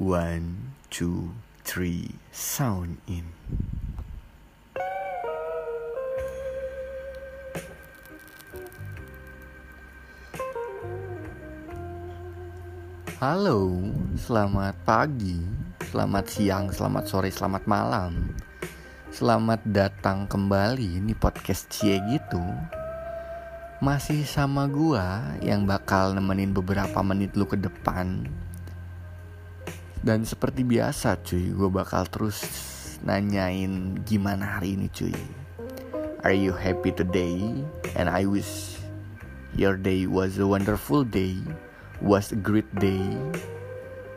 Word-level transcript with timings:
One, 0.00 0.72
two, 0.88 1.36
three, 1.60 2.16
sound 2.32 3.04
in. 3.04 3.36
Halo, 13.20 13.76
selamat 14.16 14.72
pagi, 14.88 15.44
selamat 15.92 16.24
siang, 16.32 16.72
selamat 16.72 17.04
sore, 17.04 17.28
selamat 17.28 17.68
malam. 17.68 18.32
Selamat 19.12 19.60
datang 19.68 20.24
kembali 20.24 21.04
di 21.04 21.12
podcast 21.12 21.68
Cie 21.68 22.00
gitu. 22.08 22.40
Masih 23.84 24.24
sama 24.24 24.64
gua 24.64 25.36
yang 25.44 25.68
bakal 25.68 26.16
nemenin 26.16 26.56
beberapa 26.56 27.04
menit 27.04 27.36
lu 27.36 27.44
ke 27.44 27.60
depan. 27.60 28.24
Dan 30.00 30.24
seperti 30.24 30.64
biasa 30.64 31.20
cuy, 31.20 31.52
gue 31.52 31.68
bakal 31.68 32.08
terus 32.08 32.40
nanyain 33.04 34.00
gimana 34.04 34.58
hari 34.58 34.76
ini 34.76 34.88
cuy. 34.88 35.12
Are 36.24 36.36
you 36.36 36.52
happy 36.52 36.92
today? 36.92 37.36
And 37.96 38.08
I 38.08 38.24
wish 38.24 38.80
your 39.56 39.76
day 39.76 40.08
was 40.08 40.40
a 40.40 40.48
wonderful 40.48 41.04
day 41.04 41.36
was 42.00 42.32
a 42.32 42.38
great 42.40 42.68
day. 42.80 43.00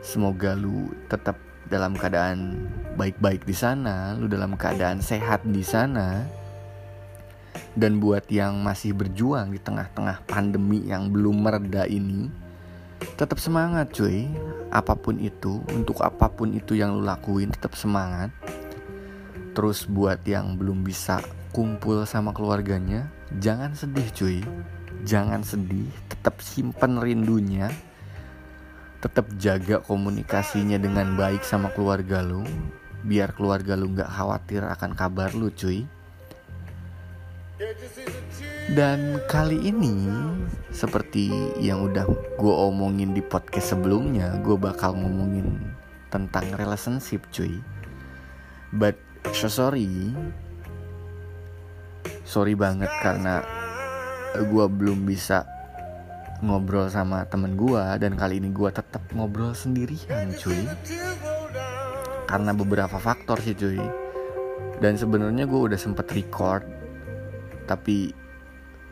Semoga 0.00 0.56
lu 0.56 0.92
tetap 1.08 1.36
dalam 1.68 1.96
keadaan 1.96 2.68
baik-baik 2.96 3.44
di 3.44 3.56
sana, 3.56 4.16
lu 4.16 4.28
dalam 4.28 4.56
keadaan 4.56 5.00
sehat 5.00 5.44
di 5.44 5.60
sana. 5.64 6.24
Dan 7.76 8.02
buat 8.02 8.26
yang 8.30 8.62
masih 8.62 8.94
berjuang 8.94 9.54
di 9.54 9.60
tengah-tengah 9.62 10.26
pandemi 10.26 10.90
yang 10.90 11.10
belum 11.10 11.44
mereda 11.44 11.86
ini, 11.86 12.30
tetap 13.14 13.36
semangat 13.36 13.92
cuy. 13.92 14.26
Apa 14.72 14.96
pun 14.98 15.20
itu, 15.20 15.62
untuk 15.70 16.02
apa 16.02 16.26
pun 16.26 16.50
itu 16.56 16.74
yang 16.74 16.98
lu 16.98 17.04
lakuin 17.04 17.52
tetap 17.52 17.76
semangat. 17.78 18.32
Terus 19.54 19.86
buat 19.86 20.18
yang 20.26 20.58
belum 20.58 20.82
bisa 20.82 21.22
kumpul 21.54 22.02
sama 22.08 22.34
keluarganya, 22.34 23.06
jangan 23.38 23.70
sedih 23.76 24.08
cuy 24.10 24.42
jangan 25.04 25.44
sedih, 25.44 25.86
tetap 26.08 26.40
simpen 26.40 26.96
rindunya, 26.96 27.68
tetap 29.04 29.28
jaga 29.36 29.84
komunikasinya 29.84 30.80
dengan 30.80 31.12
baik 31.14 31.44
sama 31.44 31.68
keluarga 31.76 32.24
lu, 32.24 32.40
biar 33.04 33.36
keluarga 33.36 33.76
lu 33.76 33.92
nggak 33.92 34.08
khawatir 34.08 34.64
akan 34.64 34.96
kabar 34.96 35.30
lu, 35.36 35.52
cuy. 35.52 35.84
Dan 38.72 39.20
kali 39.28 39.60
ini, 39.60 40.08
seperti 40.72 41.28
yang 41.60 41.84
udah 41.84 42.08
gue 42.40 42.54
omongin 42.64 43.12
di 43.12 43.20
podcast 43.20 43.76
sebelumnya, 43.76 44.40
gue 44.40 44.56
bakal 44.56 44.96
ngomongin 44.96 45.60
tentang 46.08 46.48
relationship, 46.56 47.28
cuy. 47.28 47.60
But 48.72 48.96
so 49.36 49.52
sorry, 49.52 50.16
sorry 52.24 52.56
banget 52.56 52.88
karena 53.04 53.44
gue 54.32 54.64
belum 54.64 55.04
bisa 55.04 55.44
ngobrol 56.40 56.88
sama 56.88 57.28
temen 57.28 57.60
gue 57.60 57.84
dan 58.00 58.16
kali 58.16 58.40
ini 58.40 58.48
gue 58.48 58.72
tetap 58.72 59.04
ngobrol 59.12 59.52
sendirian 59.52 60.32
cuy. 60.40 60.64
Karena 62.24 62.56
beberapa 62.56 62.96
faktor 62.96 63.44
sih 63.44 63.52
cuy. 63.52 63.76
Dan 64.80 64.96
sebenarnya 64.96 65.44
gue 65.44 65.60
udah 65.68 65.76
sempet 65.76 66.08
record 66.16 66.64
tapi 67.68 68.23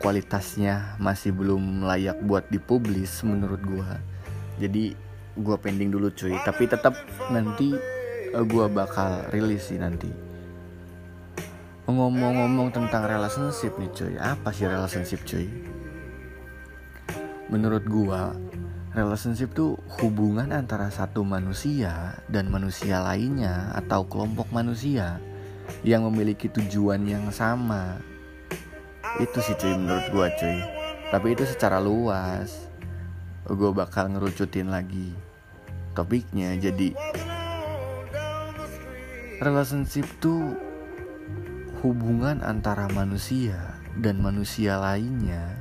kualitasnya 0.03 0.99
masih 0.99 1.31
belum 1.31 1.87
layak 1.87 2.19
buat 2.27 2.43
dipublis 2.51 3.23
menurut 3.23 3.63
gue 3.63 4.13
jadi 4.61 4.93
gue 5.33 5.57
pending 5.57 5.89
dulu 5.89 6.13
cuy. 6.13 6.37
Tapi 6.45 6.69
tetap 6.69 6.93
nanti 7.33 7.73
eh, 8.33 8.45
gue 8.45 8.65
bakal 8.69 9.25
rilis 9.33 9.73
sih 9.73 9.81
nanti. 9.81 10.09
Ngomong-ngomong 11.89 12.71
tentang 12.71 13.05
relationship 13.05 13.75
nih 13.75 13.91
cuy. 13.91 14.13
Apa 14.21 14.53
sih 14.53 14.69
relationship 14.69 15.21
cuy? 15.27 15.49
Menurut 17.51 17.85
gua 17.85 18.33
Relationship 18.97 19.53
tuh 19.53 19.77
hubungan 20.01 20.49
antara 20.49 20.89
satu 20.89 21.21
manusia 21.21 22.17
dan 22.25 22.49
manusia 22.49 22.97
lainnya 23.03 23.69
Atau 23.77 24.09
kelompok 24.09 24.49
manusia 24.49 25.21
Yang 25.85 26.01
memiliki 26.09 26.47
tujuan 26.49 27.05
yang 27.05 27.29
sama 27.29 28.01
Itu 29.21 29.45
sih 29.45 29.53
cuy 29.53 29.77
menurut 29.77 30.09
gua 30.09 30.27
cuy. 30.33 30.57
Tapi 31.13 31.37
itu 31.37 31.45
secara 31.45 31.77
luas. 31.77 32.65
Gue 33.45 33.69
bakal 33.75 34.09
ngerucutin 34.09 34.73
lagi 34.73 35.13
Topiknya. 35.93 36.57
Jadi 36.57 36.97
Relationship 39.37 40.07
tuh 40.17 40.57
hubungan 41.83 42.39
antara 42.41 42.87
manusia 42.89 43.75
dan 43.99 44.23
manusia 44.23 44.79
lainnya 44.79 45.51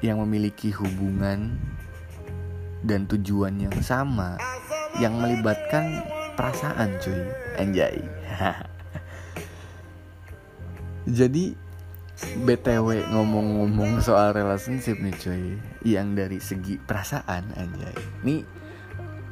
yang 0.00 0.22
memiliki 0.22 0.70
hubungan 0.70 1.58
dan 2.86 3.04
tujuan 3.10 3.58
yang 3.58 3.74
sama 3.82 4.38
yang 5.02 5.18
melibatkan 5.18 6.06
perasaan 6.38 6.96
cuy. 7.02 7.26
Anjay 7.58 8.00
jadi 11.06 11.54
BTW 12.42 13.12
ngomong-ngomong 13.14 14.02
soal 14.02 14.34
relationship 14.34 14.98
nih 14.98 15.14
cuy. 15.14 15.44
Yang 15.86 16.08
dari 16.18 16.38
segi 16.42 16.74
perasaan 16.82 17.54
anjay. 17.54 17.96
Nih 18.26 18.42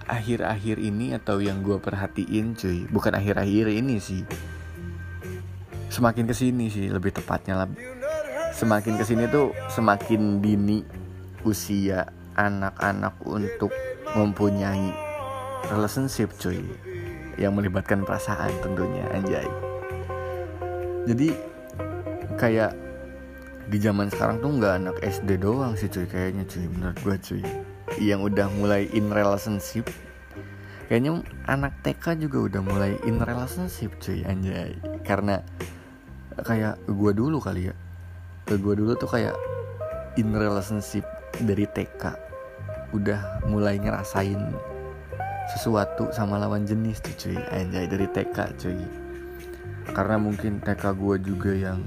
akhir-akhir 0.06 0.78
ini 0.78 1.16
atau 1.16 1.40
yang 1.40 1.64
gue 1.64 1.80
perhatiin 1.80 2.52
cuy 2.52 2.84
Bukan 2.92 3.16
akhir-akhir 3.16 3.72
ini 3.72 3.98
sih. 3.98 4.22
Semakin 5.88 6.28
ke 6.28 6.34
sini 6.36 6.68
sih 6.68 6.92
lebih 6.92 7.10
tepatnya 7.16 7.64
lah 7.64 7.68
semakin 8.54 8.94
ke 8.94 9.02
sini 9.02 9.26
tuh 9.26 9.50
semakin 9.66 10.38
dini 10.38 10.86
usia 11.42 12.06
anak-anak 12.38 13.18
untuk 13.26 13.74
mempunyai 14.14 14.94
relationship 15.74 16.30
cuy. 16.38 16.62
Yang 17.34 17.52
melibatkan 17.58 18.06
perasaan 18.06 18.54
tentunya 18.62 19.02
anjay. 19.10 19.48
Jadi 21.10 21.34
kayak 22.36 22.72
di 23.64 23.80
zaman 23.80 24.12
sekarang 24.12 24.44
tuh 24.44 24.50
nggak 24.60 24.74
anak 24.76 24.96
SD 25.00 25.40
doang 25.40 25.72
sih 25.72 25.88
cuy 25.88 26.04
kayaknya 26.04 26.44
cuy 26.44 26.66
menurut 26.68 26.98
gue 27.00 27.16
cuy. 27.20 27.42
Yang 28.00 28.20
udah 28.34 28.46
mulai 28.58 28.90
in 28.92 29.08
relationship 29.12 29.88
kayaknya 30.84 31.24
anak 31.48 31.72
TK 31.80 32.28
juga 32.28 32.52
udah 32.52 32.60
mulai 32.60 32.92
in 33.08 33.16
relationship 33.22 33.96
cuy 34.02 34.20
anjay. 34.28 34.76
Karena 35.06 35.40
kayak 36.44 36.82
gue 36.90 37.12
dulu 37.14 37.38
kali 37.38 37.70
ya 37.70 37.74
gue 38.44 38.74
dulu 38.76 38.92
tuh 39.00 39.08
kayak 39.08 39.32
in 40.20 40.36
relationship 40.36 41.08
dari 41.40 41.64
TK 41.64 42.12
udah 42.92 43.48
mulai 43.48 43.80
ngerasain 43.80 44.38
sesuatu 45.48 46.12
sama 46.12 46.36
lawan 46.36 46.68
jenis 46.68 47.00
tuh 47.00 47.14
cuy 47.16 47.38
anjay 47.56 47.88
dari 47.88 48.04
TK 48.04 48.38
cuy. 48.60 48.80
Karena 49.96 50.20
mungkin 50.20 50.60
TK 50.60 50.92
gue 50.92 51.16
juga 51.24 51.52
yang 51.56 51.80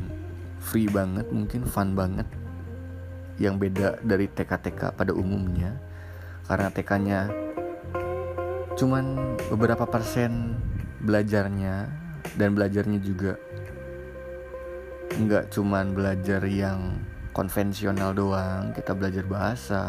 free 0.59 0.89
banget 0.89 1.29
mungkin 1.29 1.63
fun 1.63 1.93
banget 1.93 2.27
yang 3.37 3.61
beda 3.61 4.01
dari 4.01 4.25
TK-TK 4.29 4.97
pada 4.97 5.13
umumnya. 5.13 5.77
Karena 6.49 6.69
TK-nya 6.73 7.19
cuman 8.77 9.35
beberapa 9.49 9.85
persen 9.89 10.57
belajarnya 11.01 11.89
dan 12.37 12.53
belajarnya 12.53 12.99
juga 13.01 13.37
nggak 15.17 15.49
cuman 15.53 15.93
belajar 15.93 16.41
yang 16.49 16.97
konvensional 17.33 18.17
doang. 18.17 18.73
Kita 18.73 18.97
belajar 18.97 19.23
bahasa 19.29 19.81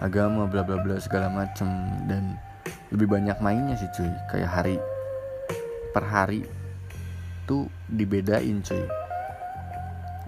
agama 0.00 0.48
bla 0.48 0.64
bla 0.64 0.80
bla 0.80 0.96
segala 0.96 1.28
macem. 1.28 1.68
Dan 2.08 2.40
lebih 2.88 3.12
banyak 3.12 3.36
mainnya 3.44 3.76
sih 3.76 3.88
cuy. 3.92 4.08
Kayak 4.32 4.50
hari 4.56 4.76
per 5.92 6.04
hari 6.08 6.48
tuh 7.44 7.68
dibedain 7.92 8.64
cuy 8.64 9.01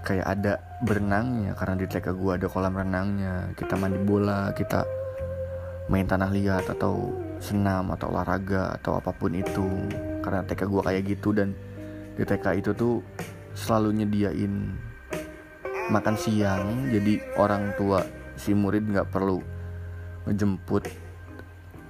kayak 0.05 0.27
ada 0.29 0.61
berenangnya 0.85 1.57
karena 1.57 1.75
di 1.81 1.87
TK 1.89 2.07
gue 2.13 2.33
ada 2.37 2.47
kolam 2.47 2.77
renangnya. 2.77 3.51
Kita 3.57 3.75
mandi 3.81 3.99
bola 4.05 4.53
kita 4.53 4.85
main 5.89 6.05
tanah 6.05 6.29
liat 6.29 6.69
atau 6.69 7.17
senam 7.41 7.89
atau 7.97 8.13
olahraga 8.13 8.77
atau 8.77 9.01
apa 9.01 9.11
pun 9.17 9.33
itu. 9.33 9.65
Karena 10.21 10.45
TK 10.45 10.69
gue 10.69 10.83
kayak 10.85 11.03
gitu 11.09 11.33
dan 11.33 11.57
di 12.15 12.23
TK 12.23 12.61
itu 12.61 12.71
tuh 12.77 13.01
selalu 13.57 14.05
nyediain 14.05 14.77
makan 15.89 16.17
siang. 16.21 16.93
Jadi 16.93 17.19
orang 17.41 17.73
tua 17.81 18.05
si 18.37 18.53
murid 18.53 18.85
nggak 18.85 19.09
perlu 19.09 19.41
ngejemput 20.29 20.85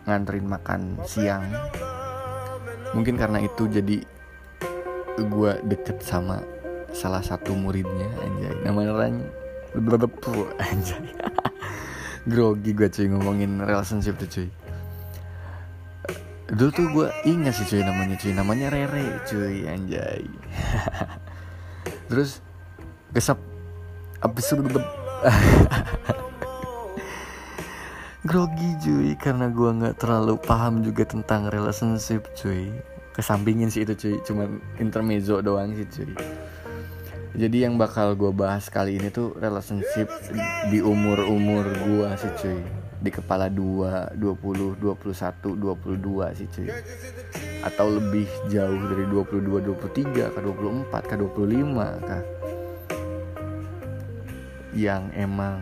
nganterin 0.06 0.46
makan 0.46 1.02
siang. 1.02 1.44
Mungkin 2.94 3.18
karena 3.18 3.42
itu 3.42 3.66
jadi 3.66 4.06
gue 5.18 5.52
deket 5.66 5.98
sama 6.02 6.53
salah 6.94 7.20
satu 7.20 7.52
muridnya 7.58 8.06
anjay. 8.22 8.54
Namanya 8.62 8.90
orang 8.94 9.14
berbepu 9.74 10.46
anjay. 10.62 11.10
Grogi 12.30 12.72
gue 12.72 12.88
cuy 12.88 13.10
ngomongin 13.10 13.60
relationship 13.60 14.16
tuh 14.16 14.30
cuy. 14.30 14.48
Dulu 16.54 16.70
tuh 16.70 16.86
gue 16.94 17.08
ingat 17.26 17.58
sih 17.58 17.66
cuy 17.66 17.82
namanya 17.82 18.16
cuy. 18.16 18.32
Namanya 18.32 18.70
Rere 18.70 19.20
cuy 19.26 19.66
anjay. 19.66 20.24
Terus 22.08 22.38
gesap 23.12 23.42
abis 24.22 24.54
itu 24.56 24.62
grogi 28.24 28.70
cuy 28.80 29.12
karena 29.20 29.52
gue 29.52 29.70
nggak 29.84 30.00
terlalu 30.00 30.40
paham 30.40 30.80
juga 30.80 31.04
tentang 31.04 31.50
relationship 31.52 32.24
cuy. 32.38 32.72
Kesampingin 33.12 33.68
sih 33.68 33.84
itu 33.84 33.92
cuy. 33.98 34.14
Cuman 34.24 34.62
intermezzo 34.80 35.44
doang 35.44 35.76
sih 35.76 35.84
cuy 35.90 36.14
jadi 37.34 37.66
yang 37.66 37.74
bakal 37.74 38.14
gue 38.14 38.30
bahas 38.30 38.70
kali 38.70 38.94
ini 38.94 39.10
tuh 39.10 39.34
relationship 39.34 40.06
di 40.70 40.78
umur 40.78 41.18
umur 41.26 41.66
gue 41.66 42.08
sih 42.14 42.30
cuy. 42.38 42.62
Di 43.02 43.10
kepala 43.10 43.50
2, 43.50 44.14
20, 44.14 44.78
21, 44.78 44.78
22 44.78 46.38
sih 46.38 46.46
cuy. 46.46 46.70
Atau 47.66 47.90
lebih 47.90 48.30
jauh 48.46 48.78
dari 48.86 49.04
22, 49.10 49.66
23 49.66 50.30
ke 50.30 50.40
24 50.46 51.10
ke 51.10 51.14
25 51.18 52.06
kah. 52.06 52.22
Yang 54.70 55.02
emang 55.18 55.58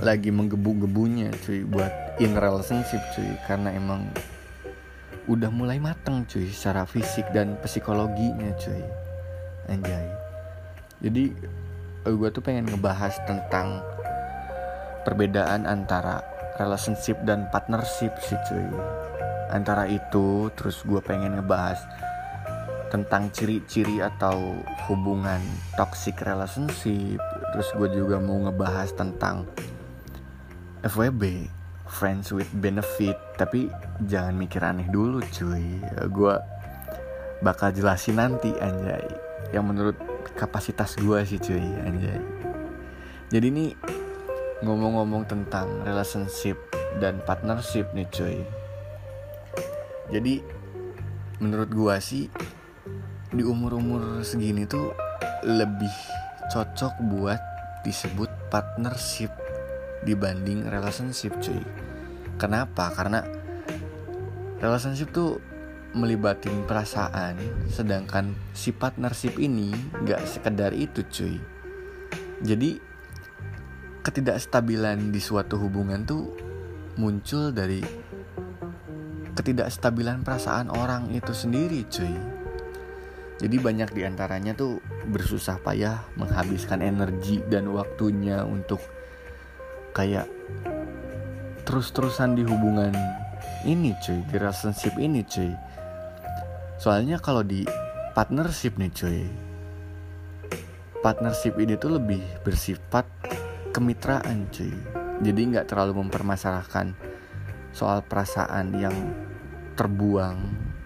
lagi 0.00 0.32
menggebu-gebunya 0.32 1.36
cuy 1.44 1.68
buat 1.68 1.92
in 2.24 2.32
relationship 2.32 3.04
cuy. 3.12 3.28
Karena 3.44 3.76
emang 3.76 4.08
udah 5.28 5.52
mulai 5.52 5.76
mateng 5.76 6.24
cuy 6.24 6.48
secara 6.48 6.88
fisik 6.88 7.28
dan 7.36 7.60
psikologinya 7.60 8.56
cuy 8.56 9.03
anjay. 9.68 10.08
Jadi 11.04 11.34
gue 12.04 12.28
tuh 12.32 12.44
pengen 12.44 12.68
ngebahas 12.68 13.16
tentang 13.24 13.80
perbedaan 15.04 15.64
antara 15.68 16.20
relationship 16.60 17.16
dan 17.24 17.48
partnership 17.52 18.12
sih 18.24 18.36
cuy. 18.48 18.68
Antara 19.52 19.84
itu 19.88 20.48
terus 20.56 20.80
gue 20.84 21.00
pengen 21.04 21.36
ngebahas 21.40 21.80
tentang 22.88 23.26
ciri-ciri 23.32 24.00
atau 24.00 24.36
hubungan 24.88 25.40
toxic 25.74 26.16
relationship. 26.24 27.20
Terus 27.52 27.68
gue 27.76 27.88
juga 28.00 28.22
mau 28.22 28.38
ngebahas 28.48 28.92
tentang 28.94 29.48
FWB 30.84 31.50
friends 31.88 32.32
with 32.32 32.48
benefit. 32.60 33.16
Tapi 33.36 33.68
jangan 34.06 34.36
mikir 34.38 34.62
aneh 34.62 34.88
dulu 34.88 35.20
cuy. 35.20 35.80
Gue 36.12 36.34
bakal 37.42 37.74
jelasin 37.74 38.16
nanti 38.20 38.54
anjay 38.56 39.23
yang 39.52 39.66
menurut 39.68 39.98
kapasitas 40.38 40.96
gue 40.96 41.18
sih 41.26 41.40
cuy 41.42 41.64
anjay. 41.84 42.20
Jadi 43.28 43.46
ini 43.50 43.66
ngomong-ngomong 44.64 45.28
tentang 45.28 45.82
relationship 45.84 46.56
dan 47.02 47.20
partnership 47.26 47.90
nih 47.92 48.08
cuy. 48.08 48.40
Jadi 50.08 50.40
menurut 51.42 51.68
gue 51.68 51.94
sih 52.00 52.24
di 53.34 53.42
umur-umur 53.42 54.22
segini 54.22 54.64
tuh 54.64 54.94
lebih 55.42 55.90
cocok 56.54 56.94
buat 57.10 57.40
disebut 57.82 58.30
partnership 58.48 59.28
dibanding 60.06 60.64
relationship 60.70 61.34
cuy. 61.42 61.60
Kenapa? 62.38 62.92
Karena 62.94 63.20
relationship 64.62 65.10
tuh 65.10 65.42
melibatin 65.94 66.66
perasaan 66.66 67.38
sedangkan 67.70 68.34
si 68.50 68.74
partnership 68.74 69.38
ini 69.38 69.70
nggak 70.02 70.26
sekedar 70.26 70.74
itu 70.74 71.06
cuy. 71.06 71.38
Jadi 72.42 72.76
ketidakstabilan 74.04 75.14
di 75.14 75.20
suatu 75.22 75.56
hubungan 75.56 76.04
tuh 76.04 76.34
muncul 76.98 77.54
dari 77.54 77.80
ketidakstabilan 79.34 80.26
perasaan 80.26 80.68
orang 80.68 81.14
itu 81.14 81.30
sendiri 81.30 81.86
cuy. 81.86 82.14
Jadi 83.34 83.56
banyak 83.58 83.90
di 83.90 84.06
antaranya 84.06 84.54
tuh 84.54 84.78
bersusah 85.10 85.58
payah 85.58 86.06
menghabiskan 86.14 86.82
energi 86.82 87.42
dan 87.50 87.70
waktunya 87.74 88.46
untuk 88.46 88.78
kayak 89.90 90.30
terus-terusan 91.66 92.38
di 92.38 92.42
hubungan 92.46 92.94
ini 93.64 93.96
cuy 94.04 94.20
di 94.28 94.36
relationship 94.36 94.94
ini 95.00 95.24
cuy 95.24 95.50
soalnya 96.78 97.22
kalau 97.22 97.46
di 97.46 97.64
partnership 98.14 98.78
nih 98.78 98.92
cuy. 98.94 99.22
Partnership 101.02 101.58
ini 101.60 101.76
tuh 101.76 102.00
lebih 102.00 102.22
bersifat 102.46 103.04
kemitraan 103.74 104.48
cuy. 104.54 104.72
Jadi 105.20 105.40
nggak 105.54 105.68
terlalu 105.70 106.00
mempermasalahkan 106.00 106.94
soal 107.74 108.02
perasaan 108.06 108.72
yang 108.78 108.94
terbuang 109.74 110.38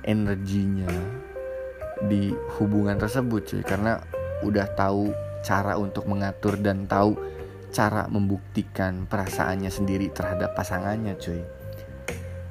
energinya 0.05 0.91
di 2.09 2.33
hubungan 2.59 2.97
tersebut 2.97 3.45
cuy. 3.45 3.63
Karena 3.63 4.01
udah 4.43 4.67
tahu 4.73 5.13
cara 5.45 5.77
untuk 5.79 6.09
mengatur 6.09 6.59
dan 6.59 6.89
tahu 6.89 7.15
cara 7.69 8.09
membuktikan 8.09 9.05
perasaannya 9.05 9.69
sendiri 9.69 10.09
terhadap 10.11 10.57
pasangannya 10.57 11.15
cuy. 11.21 11.45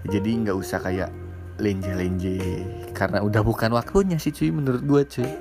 Jadi 0.08 0.30
nggak 0.46 0.56
usah 0.56 0.80
kayak 0.80 1.27
lenje-lenje 1.58 2.64
karena 2.94 3.22
udah 3.26 3.42
bukan 3.42 3.74
waktunya 3.74 4.18
sih 4.22 4.34
cuy 4.34 4.54
menurut 4.54 4.82
gue 4.86 5.02
cuy. 5.06 5.32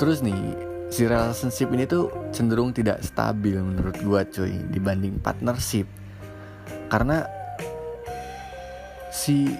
Terus 0.00 0.24
nih 0.24 0.40
si 0.88 1.08
relationship 1.08 1.68
ini 1.72 1.84
tuh 1.88 2.10
cenderung 2.32 2.72
tidak 2.72 3.00
stabil 3.04 3.56
menurut 3.60 3.96
gue 4.00 4.20
cuy 4.32 4.52
dibanding 4.72 5.20
partnership. 5.20 5.84
Karena 6.88 7.24
si 9.12 9.52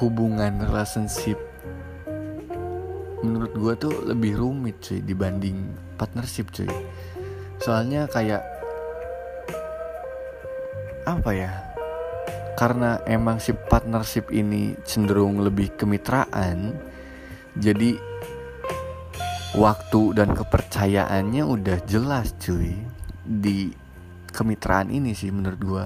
hubungan 0.00 0.60
relationship 0.64 1.36
menurut 3.24 3.52
gue 3.56 3.74
tuh 3.88 3.94
lebih 4.04 4.36
rumit 4.36 4.76
cuy 4.84 5.00
dibanding 5.00 5.72
partnership 5.96 6.52
cuy. 6.52 6.68
Soalnya 7.60 8.04
kayak 8.12 8.44
apa 11.04 11.30
ya 11.36 11.73
karena 12.54 13.02
emang 13.06 13.42
si 13.42 13.52
partnership 13.54 14.30
ini 14.30 14.78
cenderung 14.86 15.42
lebih 15.42 15.74
kemitraan 15.74 16.74
jadi 17.58 17.98
waktu 19.54 20.02
dan 20.18 20.34
kepercayaannya 20.34 21.42
udah 21.46 21.78
jelas 21.86 22.34
cuy 22.42 22.74
di 23.22 23.70
kemitraan 24.34 24.90
ini 24.90 25.14
sih 25.14 25.30
menurut 25.30 25.60
gue 25.62 25.84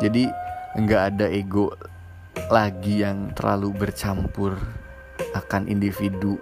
jadi 0.00 0.32
nggak 0.80 1.02
ada 1.12 1.26
ego 1.28 1.72
lagi 2.48 3.04
yang 3.04 3.36
terlalu 3.36 3.74
bercampur 3.74 4.56
akan 5.36 5.68
individu 5.68 6.40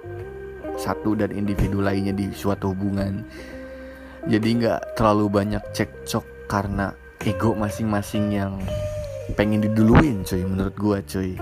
satu 0.79 1.19
dan 1.19 1.35
individu 1.35 1.83
lainnya 1.83 2.15
di 2.15 2.31
suatu 2.31 2.71
hubungan. 2.71 3.27
Jadi 4.31 4.49
nggak 4.63 4.95
terlalu 4.95 5.27
banyak 5.27 5.63
cekcok 5.75 6.47
karena 6.47 6.95
ego 7.27 7.59
masing-masing 7.59 8.31
yang 8.31 8.55
pengen 9.37 9.65
diduluin 9.65 10.25
cuy 10.25 10.43
menurut 10.47 10.75
gua 10.79 10.99
cuy. 11.05 11.37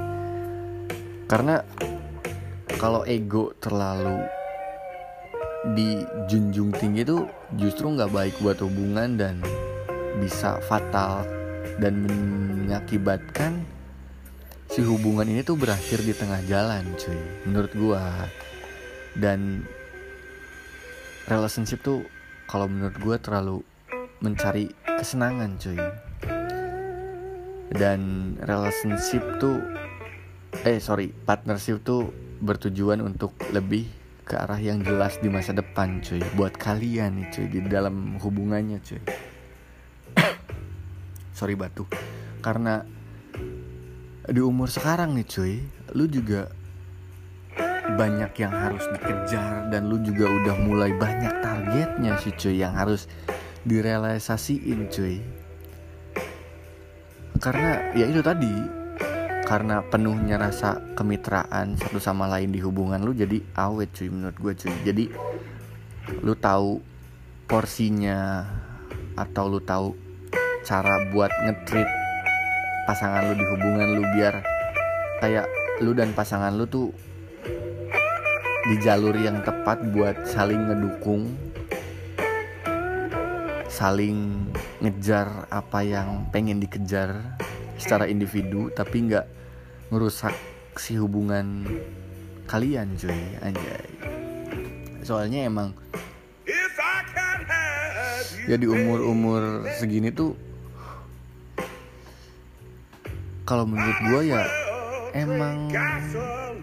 Karena 1.27 1.63
kalau 2.79 3.07
ego 3.07 3.55
terlalu 3.59 4.27
dijunjung 5.75 6.71
tinggi 6.75 7.03
itu 7.03 7.27
justru 7.59 7.91
nggak 7.91 8.11
baik 8.15 8.35
buat 8.39 8.59
hubungan 8.63 9.19
dan 9.19 9.43
bisa 10.23 10.63
fatal 10.65 11.27
dan 11.83 12.07
mengakibatkan 12.07 13.67
si 14.71 14.81
hubungan 14.87 15.27
ini 15.27 15.43
tuh 15.43 15.59
berakhir 15.59 16.03
di 16.03 16.15
tengah 16.15 16.41
jalan 16.47 16.87
cuy 16.97 17.21
menurut 17.47 17.73
gua. 17.75 18.27
Dan 19.17 19.65
relationship 21.27 21.81
tuh 21.81 22.07
kalau 22.47 22.71
menurut 22.71 22.95
gue 23.03 23.17
terlalu 23.19 23.59
mencari 24.23 24.71
kesenangan 24.85 25.59
cuy 25.59 25.81
dan 27.75 28.35
relationship 28.47 29.23
tuh 29.43 29.59
eh 30.63 30.79
sorry 30.79 31.11
partnership 31.11 31.83
tuh 31.83 32.15
bertujuan 32.39 33.03
untuk 33.03 33.35
lebih 33.51 33.89
ke 34.27 34.35
arah 34.35 34.59
yang 34.59 34.83
jelas 34.83 35.23
di 35.23 35.31
masa 35.31 35.55
depan 35.55 36.03
cuy. 36.03 36.19
Buat 36.35 36.59
kalian 36.59 37.23
nih 37.23 37.27
cuy 37.31 37.47
di 37.47 37.61
dalam 37.63 38.19
hubungannya 38.19 38.83
cuy. 38.83 38.99
Sorry 41.39 41.55
batu. 41.55 41.87
Karena 42.43 42.83
di 44.27 44.43
umur 44.43 44.67
sekarang 44.67 45.15
nih 45.15 45.27
cuy 45.31 45.55
lu 45.95 46.11
juga 46.11 46.51
banyak 47.95 48.35
yang 48.43 48.51
harus 48.51 48.83
dikejar 48.91 49.71
dan 49.71 49.87
lu 49.87 50.03
juga 50.03 50.27
udah 50.27 50.57
mulai 50.67 50.91
banyak 50.91 51.31
targetnya 51.39 52.19
sih 52.19 52.35
cuy 52.35 52.59
yang 52.59 52.75
harus 52.75 53.07
direalisasiin 53.63 54.91
cuy 54.91 55.23
karena 57.39 57.93
ya 57.93 58.05
itu 58.09 58.21
tadi. 58.25 58.53
Karena 59.47 59.79
penuhnya 59.79 60.43
rasa 60.43 60.83
kemitraan 60.99 61.79
satu 61.79 62.03
sama 62.03 62.27
lain 62.27 62.51
di 62.51 62.59
hubungan 62.59 62.99
lu 62.99 63.15
jadi 63.15 63.39
awet 63.55 63.95
cuy 63.95 64.11
menurut 64.11 64.37
gue 64.43 64.53
cuy. 64.59 64.75
Jadi 64.83 65.05
lu 66.27 66.35
tahu 66.35 66.83
porsinya 67.47 68.43
atau 69.15 69.47
lu 69.47 69.63
tahu 69.63 69.95
cara 70.67 70.99
buat 71.15 71.31
ngetrit 71.47 71.87
pasangan 72.91 73.31
lu 73.31 73.35
di 73.39 73.47
hubungan 73.55 73.89
lu 73.95 74.03
biar 74.19 74.35
kayak 75.23 75.47
lu 75.79 75.95
dan 75.95 76.11
pasangan 76.11 76.51
lu 76.51 76.67
tuh 76.67 76.91
di 78.67 78.77
jalur 78.83 79.15
yang 79.15 79.47
tepat 79.47 79.79
buat 79.95 80.27
saling 80.27 80.59
ngedukung 80.59 81.31
saling 83.67 84.51
ngejar 84.81 85.51
apa 85.51 85.83
yang 85.83 86.29
pengen 86.31 86.63
dikejar 86.63 87.39
secara 87.77 88.09
individu 88.09 88.73
tapi 88.73 89.11
nggak 89.11 89.27
ngerusak 89.93 90.33
si 90.79 90.97
hubungan 90.99 91.67
kalian 92.47 92.95
cuy. 92.95 93.21
Anjay. 93.43 93.87
Soalnya 95.03 95.47
emang 95.47 95.75
ya 98.47 98.55
di 98.55 98.71
umur-umur 98.71 99.67
segini 99.75 100.15
tuh 100.15 100.39
kalau 103.43 103.67
menurut 103.67 103.99
gue 104.07 104.21
ya 104.31 104.43
emang 105.19 105.67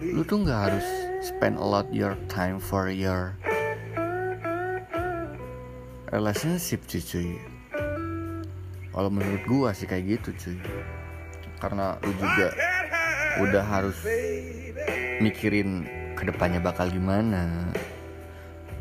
lu 0.00 0.24
tuh 0.24 0.40
nggak 0.40 0.60
harus 0.72 0.86
spend 1.20 1.60
a 1.60 1.64
lot 1.64 1.84
your 1.92 2.16
time 2.32 2.56
for 2.56 2.88
your 2.88 3.36
relationship 6.14 6.86
cuy. 6.86 7.02
Cuy 7.02 7.30
kalau 8.94 9.10
menurut 9.10 9.42
gue 9.42 9.70
sih 9.74 9.90
kayak 9.90 10.22
gitu 10.22 10.30
cuy. 10.38 10.58
Karena 11.58 11.98
lu 12.06 12.14
juga 12.14 12.54
udah 13.42 13.64
harus 13.66 13.98
mikirin 15.18 15.82
ke 16.14 16.22
depannya 16.22 16.62
bakal 16.62 16.86
gimana. 16.86 17.66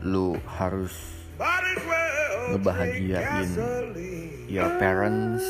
Lu 0.06 0.38
harus 0.46 0.94
ngebahagiain 2.54 3.50
your 4.46 4.70
parents. 4.78 5.42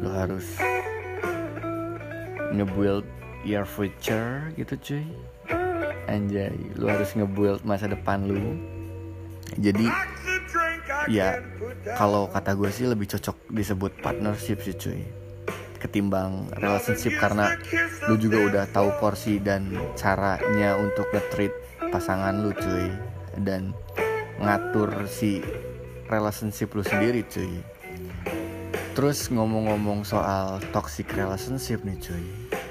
Lu 0.00 0.08
harus 0.08 0.56
ngebuild 2.56 3.04
your 3.44 3.68
future 3.68 4.48
gitu 4.56 4.80
cuy. 4.80 5.04
Anjay 6.08 6.56
lu 6.80 6.88
harus 6.88 7.12
ngebuild 7.12 7.60
masa 7.68 7.92
depan 7.92 8.24
lu. 8.24 8.56
Jadi 9.60 9.84
ya 11.10 11.42
kalau 11.98 12.30
kata 12.30 12.54
gue 12.54 12.70
sih 12.70 12.86
lebih 12.86 13.10
cocok 13.10 13.50
disebut 13.50 13.92
partnership 14.02 14.62
sih 14.62 14.76
cuy. 14.76 15.02
Ketimbang 15.82 16.46
relationship 16.62 17.18
karena 17.18 17.58
lu 18.06 18.14
juga 18.14 18.38
udah 18.46 18.64
tahu 18.70 18.94
porsi 19.02 19.42
dan 19.42 19.74
caranya 19.98 20.78
untuk 20.78 21.10
nge-treat 21.10 21.50
pasangan 21.90 22.38
lu 22.38 22.54
cuy. 22.54 22.86
Dan 23.34 23.74
ngatur 24.38 25.10
si 25.10 25.42
relationship 26.06 26.70
lu 26.78 26.86
sendiri 26.86 27.26
cuy. 27.26 27.58
Terus 28.92 29.32
ngomong-ngomong 29.32 30.04
soal 30.04 30.60
toxic 30.70 31.10
relationship 31.16 31.82
nih 31.82 31.98
cuy. 31.98 32.24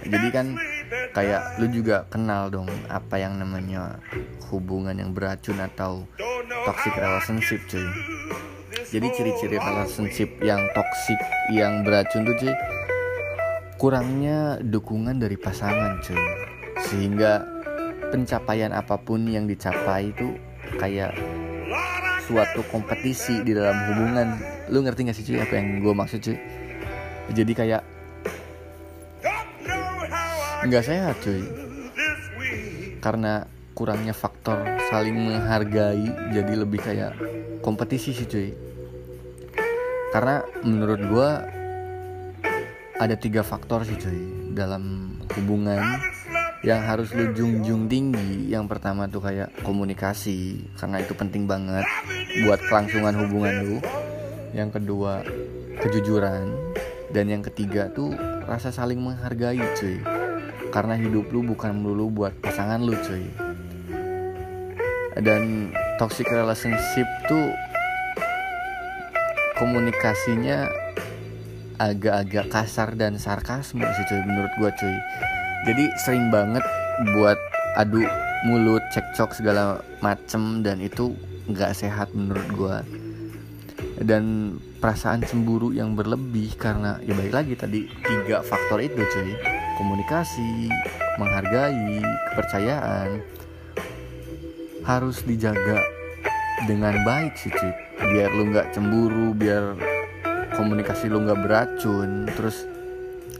Jadi 0.07 0.27
kan 0.31 0.55
kayak 1.11 1.59
lu 1.59 1.67
juga 1.67 2.07
kenal 2.07 2.47
dong 2.47 2.67
apa 2.87 3.19
yang 3.19 3.35
namanya 3.35 3.99
hubungan 4.51 4.95
yang 4.95 5.11
beracun 5.11 5.59
atau 5.59 6.07
toxic 6.63 6.95
relationship 6.95 7.59
cuy. 7.67 7.87
Jadi 8.91 9.07
ciri-ciri 9.15 9.55
relationship 9.59 10.29
yang 10.43 10.59
toxic 10.75 11.19
yang 11.51 11.83
beracun 11.83 12.27
tuh 12.27 12.35
cuy 12.39 12.55
Kurangnya 13.79 14.61
dukungan 14.61 15.17
dari 15.17 15.35
pasangan 15.35 15.99
cuy. 16.05 16.19
Sehingga 16.85 17.43
pencapaian 18.11 18.71
apa 18.75 18.99
pun 18.99 19.25
yang 19.25 19.49
dicapai 19.49 20.11
itu 20.11 20.37
kayak 20.77 21.15
suatu 22.27 22.61
kompetisi 22.69 23.41
di 23.41 23.51
dalam 23.57 23.75
hubungan. 23.91 24.27
Lu 24.71 24.85
ngerti 24.85 25.09
gak 25.09 25.17
sih 25.17 25.25
cuy 25.27 25.39
apa 25.41 25.53
yang 25.59 25.81
gue 25.83 25.93
maksud 25.97 26.19
cuy? 26.23 26.37
Jadi 27.31 27.51
kayak 27.55 27.81
nggak 30.61 30.85
sehat 30.85 31.15
cuy. 31.25 31.41
Karena 33.01 33.49
kurangnya 33.73 34.13
faktor 34.13 34.61
saling 34.93 35.17
menghargai 35.17 36.05
jadi 36.29 36.53
lebih 36.53 36.77
kayak 36.77 37.17
kompetisi 37.65 38.13
sih 38.13 38.29
cuy. 38.29 38.49
Karena 40.13 40.45
menurut 40.61 41.01
gue 41.01 41.29
ada 43.01 43.15
tiga 43.17 43.41
faktor 43.41 43.89
sih 43.89 43.97
cuy 43.97 44.53
dalam 44.53 45.17
hubungan 45.33 45.81
yang 46.61 46.85
harus 46.85 47.09
lu 47.17 47.33
junjung 47.33 47.89
tinggi. 47.89 48.53
Yang 48.53 48.77
pertama 48.77 49.09
tuh 49.09 49.25
kayak 49.25 49.49
komunikasi 49.65 50.69
karena 50.77 51.01
itu 51.01 51.17
penting 51.17 51.49
banget 51.49 51.89
buat 52.45 52.61
kelangsungan 52.69 53.17
hubungan 53.17 53.55
lu. 53.65 53.77
Yang 54.53 54.77
kedua 54.77 55.25
kejujuran. 55.81 56.53
Dan 57.11 57.27
yang 57.27 57.43
ketiga 57.43 57.91
tuh 57.91 58.15
rasa 58.47 58.71
saling 58.71 58.95
menghargai 58.95 59.59
cuy 59.75 60.20
karena 60.71 60.95
hidup 60.95 61.27
lu 61.29 61.43
bukan 61.43 61.75
melulu 61.75 62.09
buat 62.09 62.33
pasangan 62.39 62.79
lu 62.81 62.95
cuy. 62.95 63.27
Dan 65.19 65.75
toxic 65.99 66.25
relationship 66.31 67.05
tuh 67.27 67.51
komunikasinya 69.59 70.71
agak-agak 71.77 72.47
kasar 72.49 72.95
dan 72.95 73.19
sarkasme 73.19 73.83
sih 73.83 74.05
cuy 74.07 74.21
menurut 74.23 74.53
gua 74.57 74.71
cuy. 74.73 74.95
Jadi 75.67 75.85
sering 76.01 76.31
banget 76.33 76.65
buat 77.13 77.37
adu 77.77 78.01
mulut 78.47 78.81
cekcok 78.89 79.37
segala 79.37 79.85
macem 80.01 80.65
dan 80.65 80.81
itu 80.81 81.13
nggak 81.45 81.77
sehat 81.77 82.09
menurut 82.17 82.47
gue 82.53 82.77
dan 84.01 84.57
perasaan 84.81 85.21
cemburu 85.21 85.69
yang 85.73 85.93
berlebih 85.93 86.57
karena 86.57 86.97
ya 87.05 87.13
baik 87.13 87.33
lagi 87.33 87.53
tadi 87.53 87.85
tiga 88.01 88.41
faktor 88.41 88.81
itu 88.81 88.97
cuy 88.97 89.60
komunikasi 89.77 90.71
menghargai 91.19 92.01
kepercayaan 92.31 93.21
harus 94.81 95.21
dijaga 95.21 95.77
dengan 96.65 97.05
baik 97.05 97.37
sih 97.37 97.53
cuy 97.53 97.73
biar 98.01 98.29
lu 98.33 98.49
nggak 98.49 98.73
cemburu 98.73 99.33
biar 99.37 99.77
komunikasi 100.55 101.09
lu 101.09 101.23
nggak 101.25 101.41
beracun. 101.41 102.29
Terus 102.29 102.67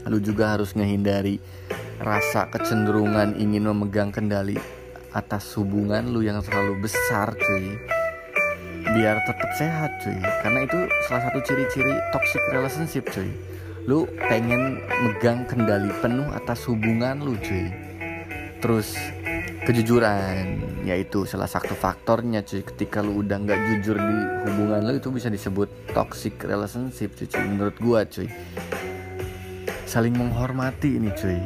lu 0.08 0.18
juga 0.18 0.58
harus 0.58 0.74
ngehindari 0.74 1.38
rasa 2.02 2.50
kecenderungan 2.50 3.38
ingin 3.38 3.70
memegang 3.70 4.10
kendali 4.10 4.58
atas 5.14 5.54
hubungan 5.54 6.10
lu 6.10 6.24
yang 6.24 6.42
terlalu 6.42 6.82
besar 6.82 7.36
cuy. 7.36 7.78
Biar 8.82 9.22
tetap 9.22 9.50
sehat 9.54 9.90
cuy. 10.02 10.18
Karena 10.42 10.60
itu 10.66 10.78
salah 11.06 11.22
satu 11.30 11.38
ciri-ciri 11.46 11.94
toxic 12.10 12.42
relationship 12.50 13.06
cuy 13.12 13.30
lu 13.82 14.06
pengen 14.30 14.78
megang 15.02 15.42
kendali 15.50 15.90
penuh 15.98 16.30
atas 16.30 16.70
hubungan 16.70 17.18
lu 17.18 17.34
cuy. 17.42 17.66
Terus 18.62 18.94
kejujuran 19.66 20.62
yaitu 20.86 21.26
salah 21.26 21.50
satu 21.50 21.74
faktornya 21.74 22.46
cuy. 22.46 22.62
Ketika 22.62 23.02
lu 23.02 23.26
udah 23.26 23.42
nggak 23.42 23.58
jujur 23.58 23.98
di 23.98 24.18
hubungan 24.46 24.86
lu 24.86 25.02
itu 25.02 25.10
bisa 25.10 25.26
disebut 25.26 25.66
toxic 25.90 26.38
relationship 26.46 27.18
cuy, 27.18 27.26
cuy. 27.26 27.42
menurut 27.42 27.76
gua 27.82 28.06
cuy. 28.06 28.30
Saling 29.82 30.14
menghormati 30.14 31.02
ini 31.02 31.10
cuy. 31.18 31.38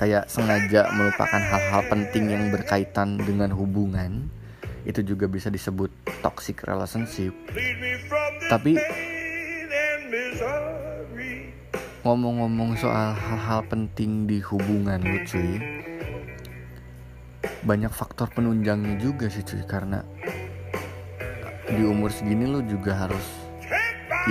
Kayak 0.00 0.32
sengaja 0.32 0.88
melupakan 0.96 1.42
hal-hal 1.44 1.84
penting 1.92 2.32
yang 2.32 2.48
berkaitan 2.48 3.20
dengan 3.20 3.52
hubungan 3.52 4.32
itu 4.88 5.04
juga 5.04 5.28
bisa 5.28 5.52
disebut 5.52 5.92
toxic 6.24 6.64
relationship. 6.64 7.36
Tapi 8.48 8.80
ngomong-ngomong 12.00 12.80
soal 12.80 13.12
hal-hal 13.12 13.60
penting 13.68 14.24
di 14.24 14.40
hubungan 14.40 15.04
lu 15.04 15.20
cuy. 15.28 15.60
Banyak 17.60 17.92
faktor 17.92 18.32
penunjangnya 18.32 18.96
juga 18.96 19.28
sih 19.28 19.44
cuy 19.44 19.60
karena 19.68 20.00
di 21.68 21.84
umur 21.84 22.08
segini 22.08 22.48
lu 22.48 22.64
juga 22.64 23.04
harus 23.04 23.26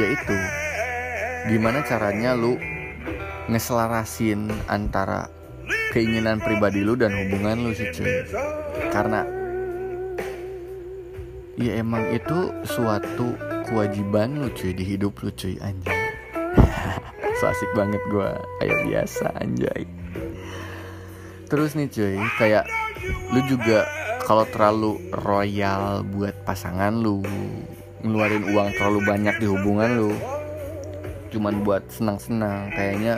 yaitu 0.01 0.33
gimana 1.45 1.85
caranya 1.85 2.33
lu 2.33 2.57
ngeselarasin 3.53 4.49
antara 4.65 5.29
keinginan 5.93 6.41
pribadi 6.41 6.81
lu 6.81 6.97
dan 6.97 7.13
hubungan 7.13 7.69
lu 7.69 7.71
sih 7.77 7.93
cuy. 7.93 8.25
Karena 8.89 9.21
ya 11.53 11.77
emang 11.77 12.17
itu 12.17 12.49
suatu 12.65 13.37
kewajiban 13.69 14.41
lu 14.41 14.49
cuy 14.57 14.73
di 14.73 14.81
hidup 14.81 15.21
lu 15.21 15.29
cuy 15.37 15.53
anjay 15.61 15.98
so 17.39 17.47
asik 17.47 17.71
banget 17.71 18.03
gue 18.11 18.29
kayak 18.59 18.79
biasa 18.83 19.25
anjay. 19.39 19.87
Terus 21.47 21.73
nih 21.79 21.87
cuy 21.87 22.19
kayak 22.35 22.67
lu 23.31 23.39
juga 23.47 23.87
kalau 24.27 24.43
terlalu 24.51 24.99
royal 25.15 26.03
buat 26.03 26.35
pasangan 26.43 26.93
lu 26.99 27.23
ngeluarin 28.03 28.43
uang 28.51 28.69
terlalu 28.75 28.99
banyak 29.07 29.35
di 29.39 29.47
hubungan 29.47 29.89
lu 29.97 30.11
cuman 31.29 31.63
buat 31.63 31.85
senang-senang 31.87 32.73
kayaknya 32.73 33.15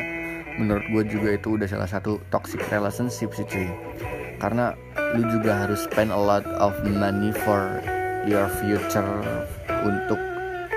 menurut 0.60 0.84
gue 0.92 1.04
juga 1.18 1.30
itu 1.36 1.56
udah 1.56 1.68
salah 1.68 1.90
satu 1.90 2.20
toxic 2.30 2.62
relationship 2.70 3.34
sih 3.34 3.48
cuy. 3.50 3.70
Karena 4.38 4.74
lu 5.18 5.26
juga 5.34 5.66
harus 5.66 5.86
spend 5.86 6.14
a 6.14 6.18
lot 6.18 6.46
of 6.60 6.74
money 6.86 7.34
for 7.46 7.82
your 8.30 8.46
future 8.62 9.22
untuk 9.82 10.20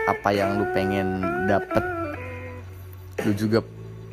apa 0.05 0.31
yang 0.33 0.61
lu 0.61 0.67
pengen 0.77 1.21
dapet 1.49 1.83
lu 3.25 3.33
juga 3.33 3.65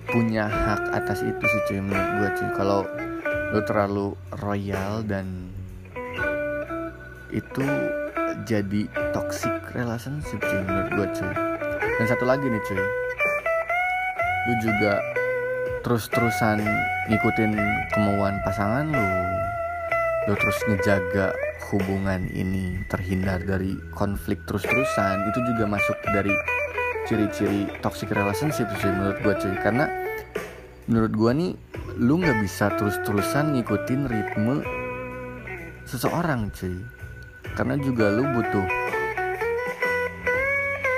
punya 0.08 0.48
hak 0.48 0.96
atas 0.96 1.20
itu 1.20 1.44
sih 1.44 1.62
cuy 1.68 1.80
menurut 1.84 2.10
gue 2.16 2.30
cuy. 2.40 2.50
Kalau 2.56 2.80
lu 3.52 3.60
terlalu 3.68 4.08
royal 4.40 5.04
dan 5.04 5.52
itu 7.32 7.68
jadi 8.48 8.88
toxic 9.12 9.52
relationship 9.76 10.40
cuy 10.40 10.62
menurut 10.64 10.90
gue 10.96 11.08
cuy. 11.12 11.32
Dan 12.00 12.06
satu 12.08 12.24
lagi 12.24 12.48
nih 12.48 12.64
cuy. 12.64 12.80
Lu 14.48 14.54
juga 14.64 14.94
terus-terusan 15.84 16.64
ngikutin 17.12 17.52
kemauan 17.92 18.40
pasangan 18.48 18.88
lu. 18.96 19.08
Lu 20.32 20.34
terus 20.40 20.56
ngejaga 20.72 21.36
hubungan 21.68 22.32
ini 22.32 22.80
terhindar 22.88 23.44
dari 23.44 23.76
konflik 23.92 24.40
terus-terusan. 24.48 25.28
Itu 25.36 25.40
juga 25.52 25.68
masuk 25.68 26.00
dari 26.16 26.32
ciri-ciri 27.12 27.68
toxic 27.84 28.08
relationship 28.16 28.72
sih 28.80 28.88
menurut 28.88 29.20
gue 29.20 29.36
cuy. 29.36 29.56
Karena 29.60 29.92
menurut 30.88 31.12
gue 31.12 31.32
nih 31.36 31.52
lu 32.00 32.24
nggak 32.24 32.40
bisa 32.40 32.72
terus-terusan 32.80 33.60
ngikutin 33.60 34.08
ritme 34.08 34.64
seseorang 35.84 36.48
cuy. 36.56 36.80
Karena 37.52 37.76
juga 37.84 38.08
lu 38.16 38.24
butuh 38.32 38.64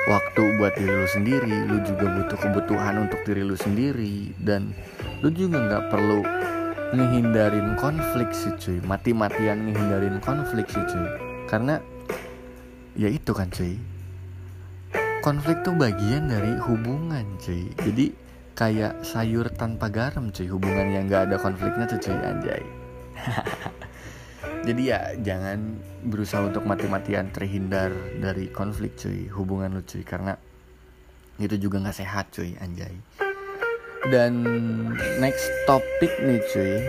waktu 0.05 0.43
buat 0.61 0.77
diri 0.77 0.93
lu 0.93 1.09
sendiri 1.09 1.57
lu 1.65 1.81
juga 1.81 2.05
butuh 2.11 2.37
kebutuhan 2.37 3.07
untuk 3.07 3.23
diri 3.25 3.41
lu 3.41 3.55
sendiri 3.57 4.35
dan 4.43 4.75
lu 5.23 5.31
juga 5.33 5.63
nggak 5.63 5.83
perlu 5.89 6.21
ngehindarin 6.93 7.73
konflik 7.81 8.29
sih 8.37 8.53
cuy. 8.61 8.77
Mati-matian 8.85 9.65
ngehindarin 9.65 10.21
konflik 10.21 10.69
sih 10.69 10.85
cuy. 10.85 11.09
Karena 11.49 11.81
ya 12.93 13.09
itu 13.09 13.33
kan 13.33 13.49
cuy 13.49 13.92
konflik 15.23 15.63
tuh 15.63 15.71
bagian 15.79 16.27
dari 16.27 16.51
hubungan 16.67 17.23
cuy. 17.39 17.71
Jadi 17.79 18.11
kayak 18.59 19.07
sayur 19.07 19.47
tanpa 19.55 19.87
garam 19.87 20.35
cuy. 20.35 20.51
Hubungan 20.51 20.91
yang 20.91 21.07
gak 21.07 21.31
ada 21.31 21.39
konfliknya 21.39 21.87
tuh 21.87 21.95
cuy 22.03 22.19
anjay. 22.19 22.63
Jadi 24.67 24.81
ya 24.83 25.15
jangan 25.23 25.79
berusaha 26.03 26.43
untuk 26.43 26.67
mati-matian 26.67 27.31
terhindar 27.31 27.95
dari 28.19 28.51
konflik 28.51 28.99
cuy. 28.99 29.31
Hubungan 29.31 29.79
lu 29.79 29.81
cuy. 29.87 30.03
Karena 30.03 30.35
itu 31.39 31.55
juga 31.55 31.79
nggak 31.79 31.97
sehat 32.03 32.27
cuy 32.35 32.59
anjay. 32.59 32.91
Dan 34.11 34.43
next 35.23 35.47
topik 35.63 36.11
nih 36.19 36.43
cuy. 36.51 36.83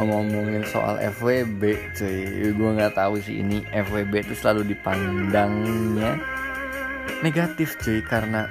Ngomongin 0.00 0.64
soal 0.64 0.96
FWB 1.20 1.92
cuy. 1.92 2.48
Gue 2.48 2.70
nggak 2.80 2.96
tahu 2.96 3.20
sih 3.20 3.44
ini 3.44 3.60
FWB 3.76 4.24
itu 4.24 4.32
selalu 4.40 4.72
dipandangnya 4.72 6.37
negatif 7.24 7.76
cuy 7.82 8.00
karena 8.04 8.46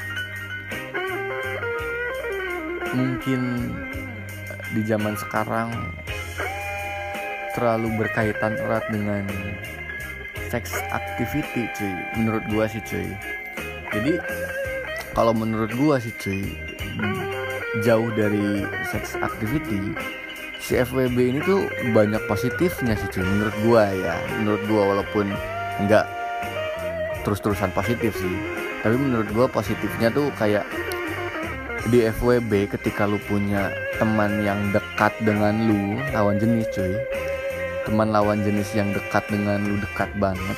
mungkin 2.94 3.72
di 4.74 4.82
zaman 4.84 5.16
sekarang 5.16 5.72
terlalu 7.56 7.90
berkaitan 7.98 8.58
erat 8.58 8.86
dengan 8.92 9.26
sex 10.52 10.78
activity 10.94 11.70
cuy. 11.74 11.96
Menurut 12.20 12.44
gue 12.52 12.66
sih 12.70 12.84
cuy. 12.86 13.10
Jadi 13.94 14.14
kalau 15.18 15.34
menurut 15.34 15.74
gue 15.74 15.96
sih 16.04 16.14
cuy 16.22 16.44
jauh 17.86 18.10
dari 18.18 18.66
sex 18.90 19.14
activity 19.22 19.94
si 20.68 20.76
FWB 20.76 21.18
ini 21.18 21.40
tuh 21.48 21.64
banyak 21.96 22.20
positifnya 22.28 22.98
sih 23.00 23.08
cuy 23.08 23.24
menurut 23.24 23.56
gua 23.64 23.88
ya. 23.88 24.16
Menurut 24.42 24.62
gua 24.68 24.84
walaupun 24.96 25.32
nggak 25.88 26.06
terus-terusan 27.28 27.76
positif 27.76 28.16
sih. 28.16 28.36
Tapi 28.80 28.96
menurut 28.96 29.28
gua 29.36 29.52
positifnya 29.52 30.08
tuh 30.08 30.32
kayak 30.40 30.64
di 31.92 32.08
FWB 32.08 32.72
ketika 32.72 33.04
lu 33.04 33.20
punya 33.28 33.68
teman 34.00 34.48
yang 34.48 34.72
dekat 34.72 35.12
dengan 35.20 35.68
lu 35.68 36.00
lawan 36.16 36.40
jenis 36.40 36.72
cuy. 36.72 36.96
Teman 37.84 38.16
lawan 38.16 38.48
jenis 38.48 38.72
yang 38.72 38.96
dekat 38.96 39.28
dengan 39.28 39.60
lu 39.60 39.76
dekat 39.84 40.08
banget. 40.16 40.56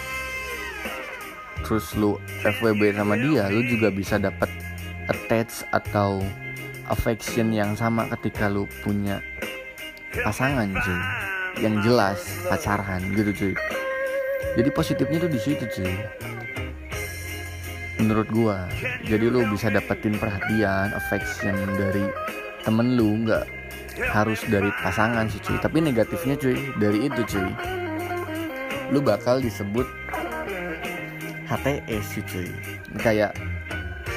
Terus 1.65 1.89
lu 1.97 2.21
FWB 2.45 2.93
sama 2.93 3.17
dia 3.17 3.49
lu 3.49 3.65
juga 3.65 3.89
bisa 3.89 4.21
dapat 4.21 4.53
attach 5.09 5.65
atau 5.73 6.21
affection 6.85 7.49
yang 7.49 7.73
sama 7.73 8.05
ketika 8.13 8.45
lu 8.45 8.69
punya 8.85 9.25
pasangan 10.21 10.69
cuy. 10.69 11.01
Yang 11.65 11.75
jelas 11.81 12.19
pacaran 12.45 13.01
gitu 13.17 13.33
cuy. 13.33 13.53
Jadi 14.53 14.69
positifnya 14.69 15.17
tuh 15.25 15.31
di 15.33 15.39
situ 15.41 15.65
cuy 15.65 15.97
menurut 17.99 18.27
gua. 18.31 18.65
Jadi 19.05 19.25
lu 19.27 19.43
bisa 19.51 19.67
dapetin 19.67 20.15
perhatian 20.15 20.95
affection 20.95 21.55
dari 21.75 22.07
temen 22.63 22.95
lu 22.95 23.27
nggak 23.27 23.45
harus 24.09 24.39
dari 24.47 24.71
pasangan 24.79 25.27
sih 25.27 25.43
cuy. 25.43 25.59
Tapi 25.59 25.77
negatifnya 25.83 26.39
cuy 26.39 26.57
dari 26.79 27.11
itu 27.11 27.21
cuy. 27.27 27.51
Lu 28.89 29.03
bakal 29.03 29.43
disebut 29.43 29.85
HTS 31.45 32.05
sih 32.15 32.23
cuy. 32.25 32.49
Kayak 33.03 33.35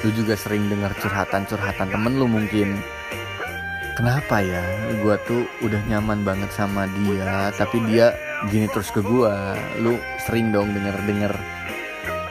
lu 0.01 0.09
juga 0.15 0.39
sering 0.39 0.71
dengar 0.71 0.95
curhatan-curhatan 0.97 1.91
temen 1.91 2.13
lu 2.15 2.25
mungkin. 2.25 2.79
Kenapa 3.93 4.41
ya? 4.41 4.63
Gue 5.05 5.19
tuh 5.29 5.45
udah 5.61 5.77
nyaman 5.85 6.25
banget 6.25 6.49
sama 6.49 6.89
dia 7.03 7.53
tapi 7.53 7.77
dia 7.85 8.15
gini 8.49 8.67
terus 8.67 8.91
ke 8.91 8.99
gue 8.99 9.35
lu 9.79 9.95
sering 10.25 10.51
dong 10.51 10.75
denger 10.75 10.97
denger 11.07 11.33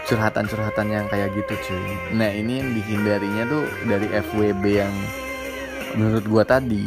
curhatan-curhatan 0.07 0.87
yang 0.91 1.07
kayak 1.07 1.31
gitu 1.35 1.55
cuy. 1.71 1.85
Nah 2.15 2.31
ini 2.31 2.63
yang 2.63 2.71
dihindarinya 2.75 3.43
tuh 3.47 3.65
dari 3.87 4.09
FWB 4.11 4.65
yang 4.67 4.95
menurut 5.95 6.25
gue 6.27 6.45
tadi 6.47 6.87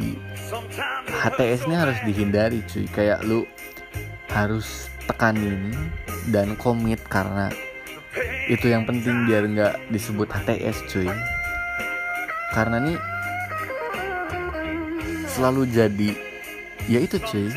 HTS 1.08 1.69
ini 1.69 1.75
harus 1.75 1.97
dihindari 2.04 2.60
cuy. 2.67 2.86
Kayak 2.91 3.23
lu 3.23 3.47
harus 4.32 4.91
tekanin 5.08 5.71
dan 6.34 6.58
komit 6.60 6.99
karena 7.08 7.47
itu 8.51 8.69
yang 8.69 8.84
penting 8.86 9.25
biar 9.25 9.47
nggak 9.47 9.73
disebut 9.89 10.28
HTS 10.28 10.78
cuy. 10.91 11.10
Karena 12.51 12.78
nih 12.84 12.97
selalu 15.36 15.67
jadi 15.67 16.12
ya 16.88 16.99
itu 17.04 17.19
cuy 17.19 17.51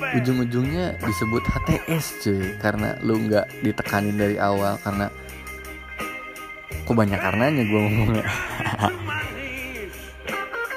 ujung-ujungnya 0.00 0.96
disebut 1.04 1.44
HTS 1.44 2.04
cuy. 2.24 2.40
Karena 2.58 2.96
lu 3.04 3.20
nggak 3.28 3.64
ditekanin 3.64 4.16
dari 4.16 4.36
awal 4.40 4.80
karena 4.80 5.12
kok 6.84 6.96
banyak 6.96 7.20
karenanya 7.20 7.62
gue 7.64 7.80
ngomongnya. 7.80 8.24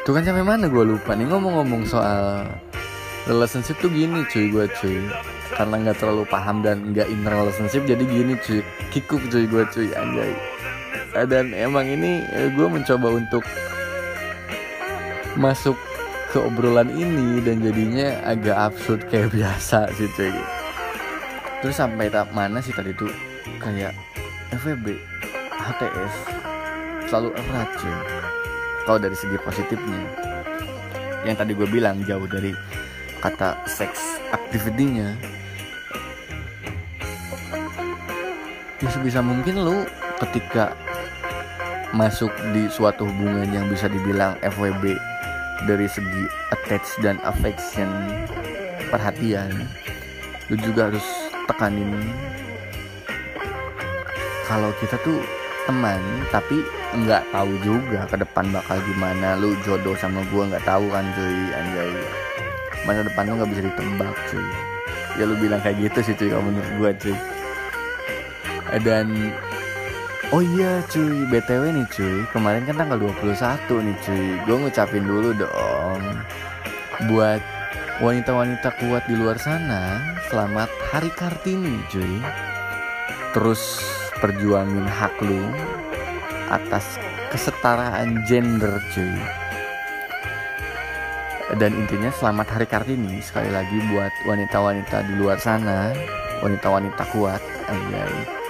Tuh 0.04 0.12
kan 0.12 0.28
sampai 0.28 0.44
mana 0.44 0.68
gue 0.68 0.84
lupa 0.84 1.16
nih 1.16 1.32
ngomong-ngomong 1.32 1.88
soal 1.88 2.44
relationship 3.24 3.80
tuh 3.80 3.88
gini 3.88 4.28
cuy 4.28 4.52
gue 4.52 4.68
cuy. 4.84 5.00
Karena 5.54 5.80
nggak 5.80 5.98
terlalu 6.04 6.28
paham 6.28 6.60
dan 6.60 6.92
nggak 6.92 7.08
in 7.08 7.24
relationship 7.24 7.88
jadi 7.88 8.04
gini 8.04 8.36
cuy. 8.44 8.60
Kikuk 8.92 9.24
cuy 9.32 9.48
gue 9.48 9.64
cuy 9.72 9.88
anjay. 9.96 10.36
Dan 11.24 11.56
emang 11.56 11.88
ini 11.88 12.26
eh, 12.36 12.52
gue 12.52 12.68
mencoba 12.68 13.16
untuk 13.16 13.48
masuk 15.40 15.78
ke 16.34 16.41
obrolan 16.41 16.89
ini 16.89 17.46
dan 17.46 17.62
jadinya 17.62 18.17
agak 18.26 18.74
absurd 18.74 19.06
kayak 19.13 19.30
biasa 19.38 19.93
sih 19.93 20.10
cuy. 20.17 20.34
Terus 21.62 21.78
sampai 21.78 22.10
tahap 22.10 22.34
mana 22.34 22.58
sih 22.58 22.74
tadi 22.74 22.89
tuh? 22.98 23.13
Kayak 23.62 23.93
FVB 24.50 24.98
HTS 25.54 26.13
selalu 27.08 27.30
erat 27.38 27.69
cuy 27.78 27.98
kalau 28.84 29.00
dari 29.00 29.15
segi 29.15 29.38
positifnya 29.39 30.02
yang 31.24 31.36
tadi 31.39 31.56
gue 31.56 31.67
bilang 31.69 32.04
jauh 32.04 32.28
dari 32.28 32.52
kata 33.24 33.56
seks 33.63 34.19
activity-nya 34.36 35.15
ya 38.84 38.89
sebisa 38.91 39.24
mungkin 39.24 39.63
lu 39.63 39.88
ketika 40.19 40.76
masuk 41.96 42.34
di 42.52 42.67
suatu 42.67 43.08
hubungan 43.08 43.48
yang 43.54 43.72
bisa 43.72 43.88
dibilang 43.88 44.36
FWB 44.43 45.00
dari 45.63 45.88
segi 45.88 46.23
attach 46.52 46.99
dan 46.99 47.19
affection 47.23 47.88
perhatian 48.91 49.49
lu 50.52 50.56
juga 50.60 50.91
harus 50.91 51.08
tekanin. 51.47 51.91
Kalau 54.43 54.69
kita 54.84 54.99
tuh 55.02 55.23
teman 55.63 55.99
tapi 56.30 56.60
nggak 56.93 57.23
tahu 57.32 57.52
juga 57.63 58.06
ke 58.12 58.19
depan 58.19 58.52
bakal 58.52 58.78
gimana. 58.84 59.39
Lu 59.39 59.56
jodoh 59.63 59.95
sama 59.95 60.21
gua 60.30 60.52
nggak 60.52 60.67
tahu 60.67 60.86
kan 60.91 61.08
cuy 61.15 61.39
anjay. 61.56 61.91
Masa 62.84 63.08
depan 63.08 63.32
lu 63.32 63.39
nggak 63.39 63.52
bisa 63.56 63.62
ditebak 63.65 64.15
cuy. 64.30 64.47
Ya 65.15 65.23
lu 65.30 65.36
bilang 65.39 65.63
kayak 65.63 65.80
gitu 65.80 65.99
sih 66.12 66.15
cuy 66.19 66.30
kalau 66.30 66.43
menurut 66.43 66.71
gua 66.78 66.91
cuy. 66.99 67.15
Dan 68.84 69.32
Oh 70.34 70.41
iya 70.41 70.82
cuy, 70.89 71.30
BTW 71.30 71.78
nih 71.78 71.86
cuy. 71.93 72.26
Kemarin 72.34 72.65
kan 72.65 72.82
tanggal 72.82 72.98
21 72.98 73.86
nih 73.86 73.98
cuy. 74.02 74.26
Gue 74.50 74.58
ngucapin 74.65 75.06
dulu 75.06 75.30
dong. 75.38 76.02
Buat 77.06 77.38
wanita-wanita 78.02 78.74
kuat 78.82 79.06
di 79.06 79.13
luar 79.13 79.38
sana 79.38 80.02
Selamat 80.34 80.74
Hari 80.89 81.13
Kartini 81.13 81.78
cuy. 81.86 82.17
Terus 83.38 83.62
perjuangin 84.17 84.89
hak 84.89 85.13
lu 85.22 85.54
Atas 86.50 86.98
kesetaraan 87.30 88.26
gender 88.26 88.82
cuy. 88.89 89.13
Dan 91.62 91.78
intinya 91.78 92.10
selamat 92.10 92.58
hari 92.58 92.65
kartini 92.65 93.22
sekali 93.22 93.54
lagi 93.54 93.78
buat 93.93 94.10
wanita-wanita 94.26 95.06
di 95.06 95.13
luar 95.13 95.38
sana 95.38 95.93
wanita-wanita 96.41 97.06
kuat. 97.13 97.38
Anjay 97.69 98.43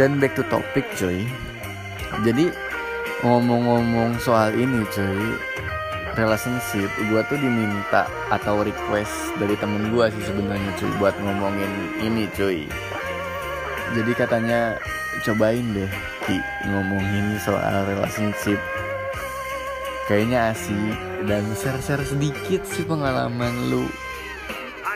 dan 0.00 0.16
back 0.16 0.32
to 0.36 0.44
topic 0.48 0.84
cuy. 0.96 1.24
Jadi 2.24 2.52
ngomong-ngomong 3.24 4.18
soal 4.20 4.52
ini 4.56 4.84
cuy 4.92 5.22
relationship 6.12 6.92
gue 7.08 7.20
tuh 7.24 7.38
diminta 7.40 8.04
atau 8.28 8.60
request 8.60 9.32
dari 9.40 9.56
temen 9.56 9.88
gue 9.88 10.06
sih 10.12 10.24
sebenarnya 10.28 10.70
cuy 10.76 10.92
buat 11.00 11.14
ngomongin 11.20 11.72
ini 12.04 12.28
cuy. 12.36 12.68
Jadi 13.92 14.12
katanya 14.16 14.80
cobain 15.24 15.64
deh 15.76 15.92
Ki 16.24 16.38
ngomongin 16.68 17.36
soal 17.42 17.88
relationship. 17.88 18.60
Kayaknya 20.10 20.52
asik 20.52 20.96
dan 21.30 21.44
share-share 21.54 22.04
sedikit 22.04 22.66
sih 22.66 22.84
pengalaman 22.84 23.70
lu 23.70 23.86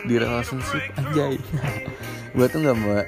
di 0.05 0.19
relationship 0.19 0.83
anjay. 0.99 1.39
Gue 2.37 2.47
tuh 2.51 2.61
nggak 2.61 2.77
mau 2.77 3.01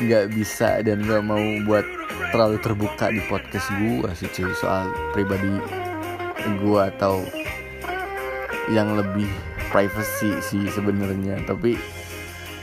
nggak 0.00 0.32
bisa 0.32 0.80
dan 0.80 1.04
nggak 1.04 1.22
mau 1.24 1.44
buat 1.68 1.84
terlalu 2.32 2.56
terbuka 2.62 3.12
di 3.12 3.20
podcast 3.28 3.68
gue 3.76 4.10
sih 4.16 4.30
cuy. 4.32 4.52
Soal 4.56 4.88
pribadi 5.12 5.52
gue 6.40 6.80
atau 6.96 7.20
yang 8.72 8.96
lebih 8.96 9.28
privacy 9.68 10.32
sih 10.40 10.64
sebenarnya. 10.72 11.44
Tapi 11.44 11.76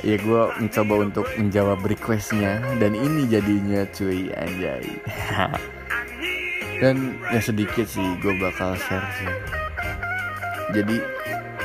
ya 0.01 0.17
gue 0.17 0.41
mencoba 0.57 0.93
untuk 1.05 1.25
menjawab 1.37 1.85
requestnya 1.85 2.61
dan 2.81 2.97
ini 2.97 3.29
jadinya 3.29 3.85
cuy. 3.93 4.33
Anjay. 4.33 4.85
Dan 6.77 7.17
ya 7.33 7.41
sedikit 7.41 7.89
sih 7.89 8.05
gue 8.21 8.33
bakal 8.37 8.77
share 8.77 9.09
sih. 9.17 9.33
Jadi 10.77 11.01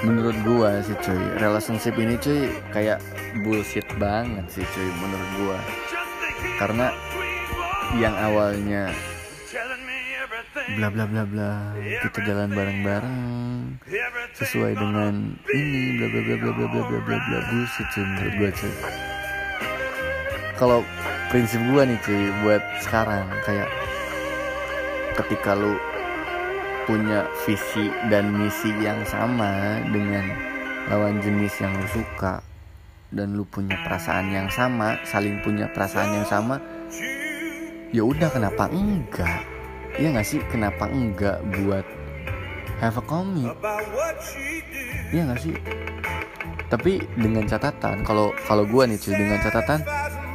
menurut 0.02 0.34
gue 0.42 0.70
sih 0.82 0.96
cuy 1.04 1.22
relationship 1.38 1.94
ini 2.00 2.16
cuy 2.16 2.48
kayak 2.72 2.98
bullshit 3.40 3.88
banget 3.96 4.44
sih 4.52 4.66
cuy 4.76 4.88
menurut 5.00 5.30
gue 5.40 5.58
karena 6.60 6.92
yang 7.96 8.14
awalnya 8.16 8.92
bla 10.76 10.88
bla 10.92 11.04
bla 11.08 11.24
bla 11.24 11.52
kita 11.80 12.18
jalan 12.28 12.52
bareng 12.52 12.80
bareng 12.84 13.18
sesuai 14.36 14.76
dengan 14.76 15.36
ini 15.52 16.00
bla 16.00 16.06
bla 16.08 16.20
bla 16.22 16.36
bla 16.36 16.52
bla 16.52 16.66
bla 16.68 16.82
bla 16.88 17.00
bla 17.04 17.16
bla 17.16 17.38
bullshit 17.48 17.86
cuy 17.92 18.04
menurut 18.04 18.34
gue 18.36 18.50
cuy. 18.56 18.74
Kalau 20.56 20.78
prinsip 21.32 21.60
gue 21.60 21.82
nih 21.88 21.98
cuy 22.04 22.22
buat 22.44 22.62
sekarang 22.84 23.26
kayak 23.44 23.68
ketika 25.16 25.52
lu 25.56 25.76
punya 26.88 27.28
visi 27.46 27.92
dan 28.10 28.32
misi 28.34 28.72
yang 28.82 29.00
sama 29.06 29.78
dengan 29.92 30.24
lawan 30.90 31.22
jenis 31.22 31.54
yang 31.62 31.70
lu 31.76 31.86
suka 31.92 32.42
dan 33.12 33.36
lu 33.36 33.44
punya 33.44 33.76
perasaan 33.84 34.32
yang 34.32 34.48
sama 34.48 34.96
saling 35.04 35.38
punya 35.44 35.68
perasaan 35.70 36.16
yang 36.16 36.26
sama 36.26 36.56
ya 37.92 38.02
udah 38.08 38.32
kenapa 38.32 38.72
enggak? 38.72 39.44
Ya 40.00 40.08
nggak 40.08 40.24
sih? 40.24 40.40
Kenapa 40.48 40.88
enggak 40.88 41.44
buat 41.52 41.84
have 42.80 42.96
a 42.96 43.04
commit? 43.04 43.52
Ya 45.12 45.28
nggak 45.28 45.40
sih? 45.44 45.54
Tapi 46.72 47.04
dengan 47.20 47.44
catatan 47.44 48.00
kalau 48.00 48.32
kalau 48.48 48.64
gue 48.64 48.82
nih 48.88 48.96
cuy 48.96 49.12
dengan 49.12 49.38
catatan 49.44 49.84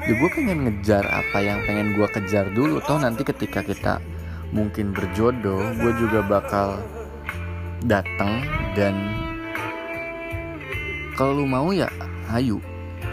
ya 0.06 0.14
gue 0.14 0.30
pengen 0.38 0.70
ngejar 0.70 1.02
apa 1.10 1.38
yang 1.42 1.58
pengen 1.66 1.98
gue 1.98 2.08
kejar 2.14 2.54
dulu. 2.54 2.78
Toh 2.86 3.02
nanti 3.02 3.26
ketika 3.26 3.66
kita 3.66 3.98
mungkin 4.54 4.94
berjodoh 4.94 5.74
gue 5.82 5.92
juga 5.98 6.22
bakal 6.24 6.78
datang 7.90 8.46
dan 8.78 8.94
kalau 11.18 11.42
lu 11.42 11.50
mau 11.50 11.74
ya 11.74 11.90
ayo 12.36 12.60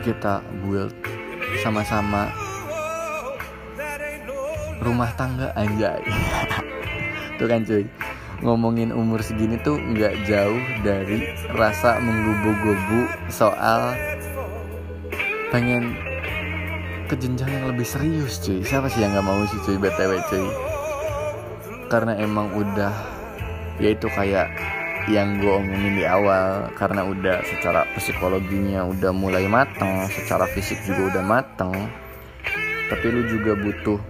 kita 0.02 0.42
build 0.66 0.94
sama-sama 1.62 2.34
rumah 4.82 5.08
tangga 5.14 5.54
anjay. 5.54 6.02
Tuh 7.38 7.46
kan 7.46 7.62
cuy. 7.62 7.86
Ngomongin 8.44 8.92
umur 8.92 9.24
segini 9.24 9.56
tuh 9.62 9.78
nggak 9.80 10.26
jauh 10.28 10.60
dari 10.84 11.32
rasa 11.54 11.96
menggubu-gubu 12.02 13.08
soal 13.32 13.96
pengen 15.48 15.96
ke 17.08 17.14
jenjang 17.16 17.48
yang 17.48 17.66
lebih 17.72 17.86
serius 17.86 18.42
cuy. 18.42 18.60
Siapa 18.60 18.90
sih 18.90 19.00
yang 19.00 19.16
nggak 19.16 19.24
mau 19.24 19.40
sih 19.48 19.56
cuy? 19.64 19.78
Btw 19.80 20.12
cuy. 20.28 20.46
Karena 21.88 22.18
emang 22.20 22.52
udah 22.52 22.92
ya 23.80 23.94
itu 23.94 24.10
kayak 24.12 24.50
yang 25.10 25.36
gue 25.36 25.52
omongin 25.52 26.00
di 26.00 26.04
awal 26.08 26.72
karena 26.80 27.04
udah 27.04 27.44
secara 27.44 27.84
psikologinya 27.96 28.88
udah 28.88 29.12
mulai 29.12 29.44
mateng 29.44 30.08
secara 30.08 30.48
fisik 30.52 30.80
juga 30.88 31.18
udah 31.18 31.24
mateng 31.24 31.74
tapi 32.88 33.06
lu 33.12 33.22
juga 33.28 33.52
butuh 33.56 34.00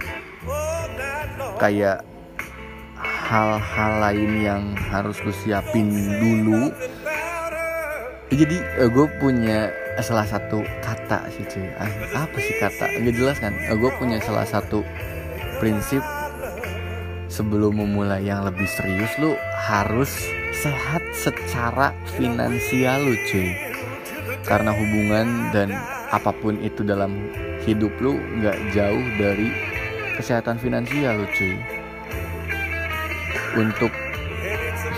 kayak 1.59 2.03
hal-hal 3.25 3.91
lain 4.05 4.31
yang 4.37 4.63
harus 4.77 5.17
lu 5.25 5.33
siapin 5.33 5.89
dulu. 6.21 6.69
Jadi 8.29 8.57
uh, 8.81 8.89
gue 8.89 9.07
punya 9.21 9.73
salah 10.01 10.27
satu 10.27 10.61
kata 10.83 11.29
sih 11.33 11.45
cuy. 11.49 11.65
Ah, 11.79 11.89
apa 12.25 12.37
sih 12.37 12.55
kata? 12.61 12.85
Nggak 13.01 13.15
jelas 13.17 13.37
kan? 13.41 13.53
Uh, 13.69 13.77
gue 13.77 13.91
punya 13.97 14.21
salah 14.21 14.45
satu 14.45 14.85
prinsip. 15.57 16.05
Sebelum 17.25 17.83
memulai 17.83 18.23
yang 18.23 18.47
lebih 18.47 18.69
serius 18.69 19.11
lu 19.19 19.35
harus 19.59 20.13
sehat 20.63 21.03
secara 21.11 21.91
finansial 22.15 23.03
lu 23.03 23.15
cuy. 23.27 23.51
Karena 24.45 24.71
hubungan 24.71 25.51
dan 25.51 25.73
apa 26.13 26.31
pun 26.31 26.55
itu 26.61 26.85
dalam 26.85 27.27
hidup 27.65 27.91
lu 27.99 28.15
nggak 28.39 28.57
jauh 28.71 29.05
dari 29.19 29.51
kesehatan 30.15 30.55
finansial 30.61 31.19
lu 31.19 31.27
cuy. 31.35 31.55
Untuk 33.55 33.91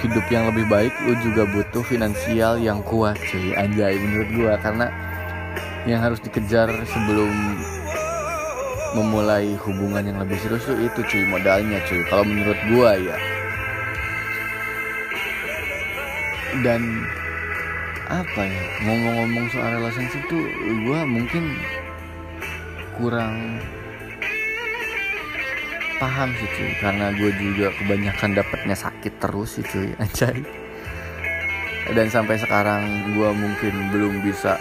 hidup 0.06 0.26
yang 0.30 0.50
lebih 0.54 0.70
baik 0.70 0.93
lu 1.10 1.17
juga 1.26 1.50
butuh 1.50 1.82
finansial 1.82 2.62
yang 2.62 2.84
kuat 2.86 3.17
cuy. 3.17 3.58
Anjay 3.58 3.98
menurut 3.98 4.30
gua 4.38 4.54
karena 4.62 4.88
yang 5.89 6.04
harus 6.04 6.20
dikejar 6.22 6.70
sebelum 6.86 7.32
memulai 8.96 9.56
hubungan 9.67 10.04
yang 10.04 10.20
lebih 10.20 10.38
serius 10.39 10.67
itu 10.70 11.00
cuy 11.02 11.24
modalnya 11.28 11.82
cuy. 11.88 12.02
Kalau 12.12 12.26
menurut 12.28 12.60
gua 12.72 12.93
ya 13.00 13.37
dan 16.65 16.82
apa 18.08 18.41
ya 18.48 18.63
ngomong-ngomong 18.88 19.46
soal 19.52 19.84
relationship 19.84 20.24
tuh 20.32 20.48
gua 20.88 21.04
mungkin 21.04 21.60
kurang 22.98 23.60
paham 25.98 26.30
sih 26.38 26.50
cuy. 26.56 26.72
Karena 26.80 27.13
gue 27.13 27.32
juga 27.34 27.74
kebanyakan 27.78 28.38
dapatnya 28.38 28.76
sakit 28.78 29.13
terus 29.17 29.60
sih 29.60 29.65
cuy. 29.65 29.89
Anjay. 30.02 30.39
Dan 31.93 32.08
sampai 32.12 32.38
sekarang 32.38 33.13
gue 33.15 33.30
mungkin 33.34 33.74
belum 33.91 34.13
bisa 34.22 34.60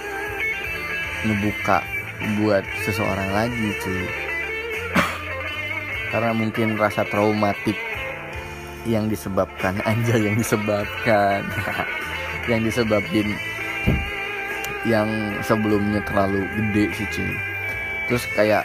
ngebuka 1.27 1.85
buat 2.41 2.65
seseorang 2.85 3.31
lagi 3.33 3.69
cuy. 3.85 4.05
Karena 6.13 6.33
mungkin 6.33 6.81
rasa 6.81 7.05
traumatik 7.05 7.77
yang 8.87 9.11
disebabkan 9.11 9.77
anjay 9.83 10.31
yang 10.31 10.39
disebabkan. 10.39 11.43
Yang 12.47 12.71
disebabin 12.71 13.27
yang 14.87 15.11
sebelumnya 15.43 15.99
terlalu 16.07 16.47
gede 16.55 16.95
sih 16.95 17.09
cuy. 17.11 17.35
Terus 18.07 18.25
kayak 18.39 18.63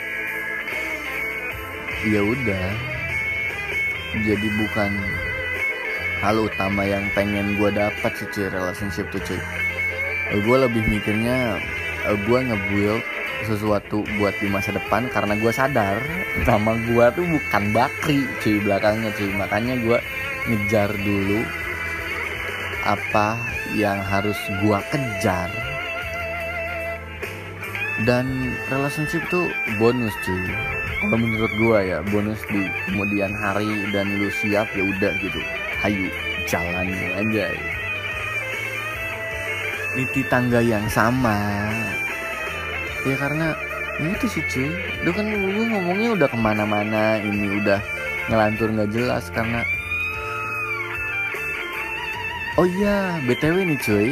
ya 2.06 2.22
udah. 2.22 2.68
Jadi 4.22 4.48
bukan 4.54 4.92
hal 6.22 6.36
utama 6.46 6.86
yang 6.86 7.10
pengen 7.18 7.58
gue 7.58 7.74
dapat 7.74 8.12
sih 8.22 8.30
cuy 8.30 8.54
relationship 8.54 9.10
tuh 9.10 9.18
cuy. 9.26 9.42
Gue 10.46 10.58
lebih 10.62 10.86
mikirnya 10.86 11.58
gue 12.06 12.40
ngebuild 12.54 13.02
sesuatu 13.46 14.06
buat 14.18 14.36
di 14.40 14.48
masa 14.50 14.74
depan 14.76 15.10
karena 15.10 15.34
gue 15.38 15.52
sadar 15.54 15.98
nama 16.48 16.78
gue 16.88 17.06
tuh 17.14 17.26
bukan 17.26 17.64
Bakri 17.76 18.24
cuy 18.42 18.58
belakangnya 18.64 19.10
cuy. 19.16 19.32
Makanya 19.36 19.74
gue 19.82 19.98
ngejar 20.50 20.90
dulu 20.96 21.42
apa 22.88 23.38
yang 23.78 24.00
harus 24.02 24.38
gue 24.50 24.80
kejar. 24.94 25.50
Dan 28.02 28.58
relationship 28.74 29.22
tuh 29.30 29.46
bonus 29.78 30.14
cuy. 30.26 30.46
Kalau 31.02 31.18
menurut 31.18 31.54
gue 31.58 31.78
ya 31.86 32.00
bonus 32.10 32.42
di 32.50 32.66
kemudian 32.90 33.34
hari 33.34 33.90
dan 33.94 34.10
lu 34.18 34.30
siap 34.42 34.70
ya 34.74 34.84
udah 34.86 35.14
gitu. 35.22 35.42
Hayu 35.82 36.10
jalan 36.50 36.90
aja. 37.18 37.48
Di 39.92 40.24
tangga 40.32 40.64
yang 40.64 40.88
sama 40.88 41.68
ya 43.06 43.16
karena 43.18 43.58
itu 44.02 44.26
sih 44.30 44.44
cuy. 44.50 44.70
Udah 45.06 45.14
kan 45.14 45.26
lu 45.30 45.62
ngomongnya 45.70 46.10
udah 46.18 46.28
ke 46.30 46.38
mana-mana 46.38 47.22
ini 47.22 47.62
udah 47.62 47.80
ngelantur 48.30 48.70
nggak 48.70 48.92
jelas 48.94 49.28
karena 49.34 49.66
oh 52.58 52.66
iya 52.66 53.18
btw 53.26 53.66
nih 53.66 53.80
cuy. 53.82 54.10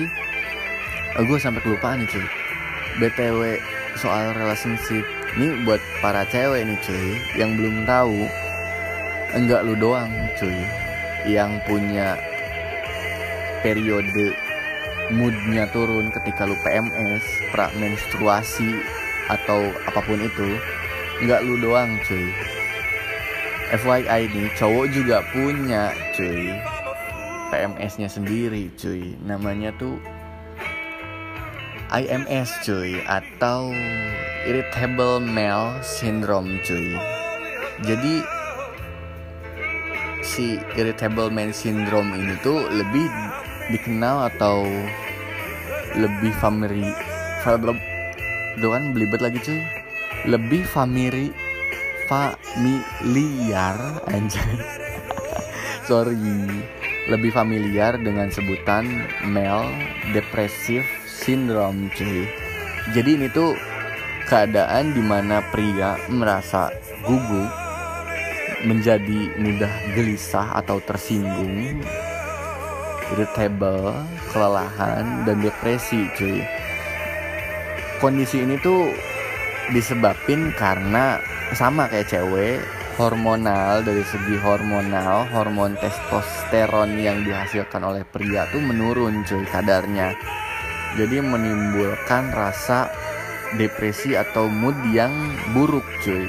Oh, 1.17 1.25
gue 1.25 1.37
sampai 1.41 1.61
kelupaan 1.65 2.05
nih 2.05 2.09
cuy. 2.09 2.25
Btw 3.01 3.39
soal 3.97 4.33
relationship. 4.37 5.05
Ini 5.37 5.61
buat 5.61 5.81
para 6.01 6.25
cewek 6.29 6.65
nih 6.65 6.79
cuy 6.81 7.07
yang 7.37 7.53
belum 7.53 7.85
tahu 7.85 8.25
enggak 9.37 9.61
lu 9.61 9.77
doang 9.77 10.09
cuy 10.41 10.65
yang 11.29 11.61
punya 11.69 12.17
periode 13.61 14.33
moodnya 15.13 15.65
turun 15.73 16.13
ketika 16.13 16.45
lu 16.45 16.55
PMS, 16.61 17.25
pra 17.49 17.69
menstruasi 17.77 18.81
atau 19.29 19.69
apa 19.85 20.01
pun 20.05 20.21
itu, 20.21 20.49
enggak 21.21 21.41
lu 21.45 21.57
doang 21.61 21.97
cuy. 22.05 22.29
FYI 23.69 24.33
nih 24.33 24.49
cowok 24.57 24.85
juga 24.89 25.21
punya 25.29 25.93
cuy. 26.17 26.57
PMS-nya 27.53 28.09
sendiri 28.09 28.69
cuy. 28.77 29.13
Namanya 29.21 29.69
tuh 29.77 30.01
IMS 31.89 32.49
cuy 32.65 33.01
atau 33.05 33.73
irritable 34.45 35.21
male 35.21 35.77
syndrome 35.85 36.61
cuy. 36.65 36.97
Jadi 37.85 38.25
si 40.25 40.57
irritable 40.77 41.29
male 41.29 41.53
syndrome 41.53 42.13
ini 42.17 42.37
tuh 42.41 42.65
lebih 42.69 43.05
dikenal 43.69 44.33
atau 44.33 44.65
lebih 45.97 46.33
family 46.37 46.85
Tuh 48.59 48.69
kan 48.75 48.91
belibet 48.91 49.21
lagi 49.23 49.39
cuy. 49.39 49.61
Lebih 50.27 50.67
family 50.67 51.31
familiar 52.11 53.77
anjay. 54.11 54.59
Sorry. 55.89 56.17
Lebih 57.09 57.31
familiar 57.33 57.97
dengan 57.97 58.29
sebutan 58.29 58.85
male 59.25 59.71
depressive 60.11 60.85
syndrome 61.07 61.87
cuy. 61.95 62.27
Jadi 62.91 63.09
ini 63.15 63.27
tuh 63.31 63.55
keadaan 64.27 64.93
di 64.93 65.01
mana 65.01 65.41
pria 65.49 65.97
merasa 66.11 66.69
gugup 67.07 67.49
menjadi 68.67 69.39
mudah 69.39 69.71
gelisah 69.95 70.59
atau 70.59 70.83
tersinggung 70.83 71.79
irritable 73.15 73.93
kelelahan 74.29 75.25
dan 75.25 75.37
depresi 75.41 76.09
cuy. 76.17 76.41
Kondisi 77.99 78.45
ini 78.45 78.55
tuh 78.61 78.93
disebabkan 79.75 80.53
karena 80.55 81.19
sama 81.53 81.89
kayak 81.89 82.09
cewek 82.09 82.63
hormonal 82.99 83.79
dari 83.79 84.03
segi 84.03 84.35
hormonal 84.43 85.23
hormon 85.31 85.79
testosteron 85.79 86.99
yang 86.99 87.23
dihasilkan 87.23 87.79
oleh 87.79 88.03
pria 88.03 88.43
tuh 88.51 88.59
menurun 88.59 89.23
cuy 89.23 89.43
kadarnya. 89.47 90.11
Jadi 90.99 91.21
menimbulkan 91.21 92.33
rasa 92.33 92.89
depresi 93.55 94.13
atau 94.19 94.51
mood 94.51 94.75
yang 94.91 95.13
buruk 95.55 95.85
cuy. 96.03 96.27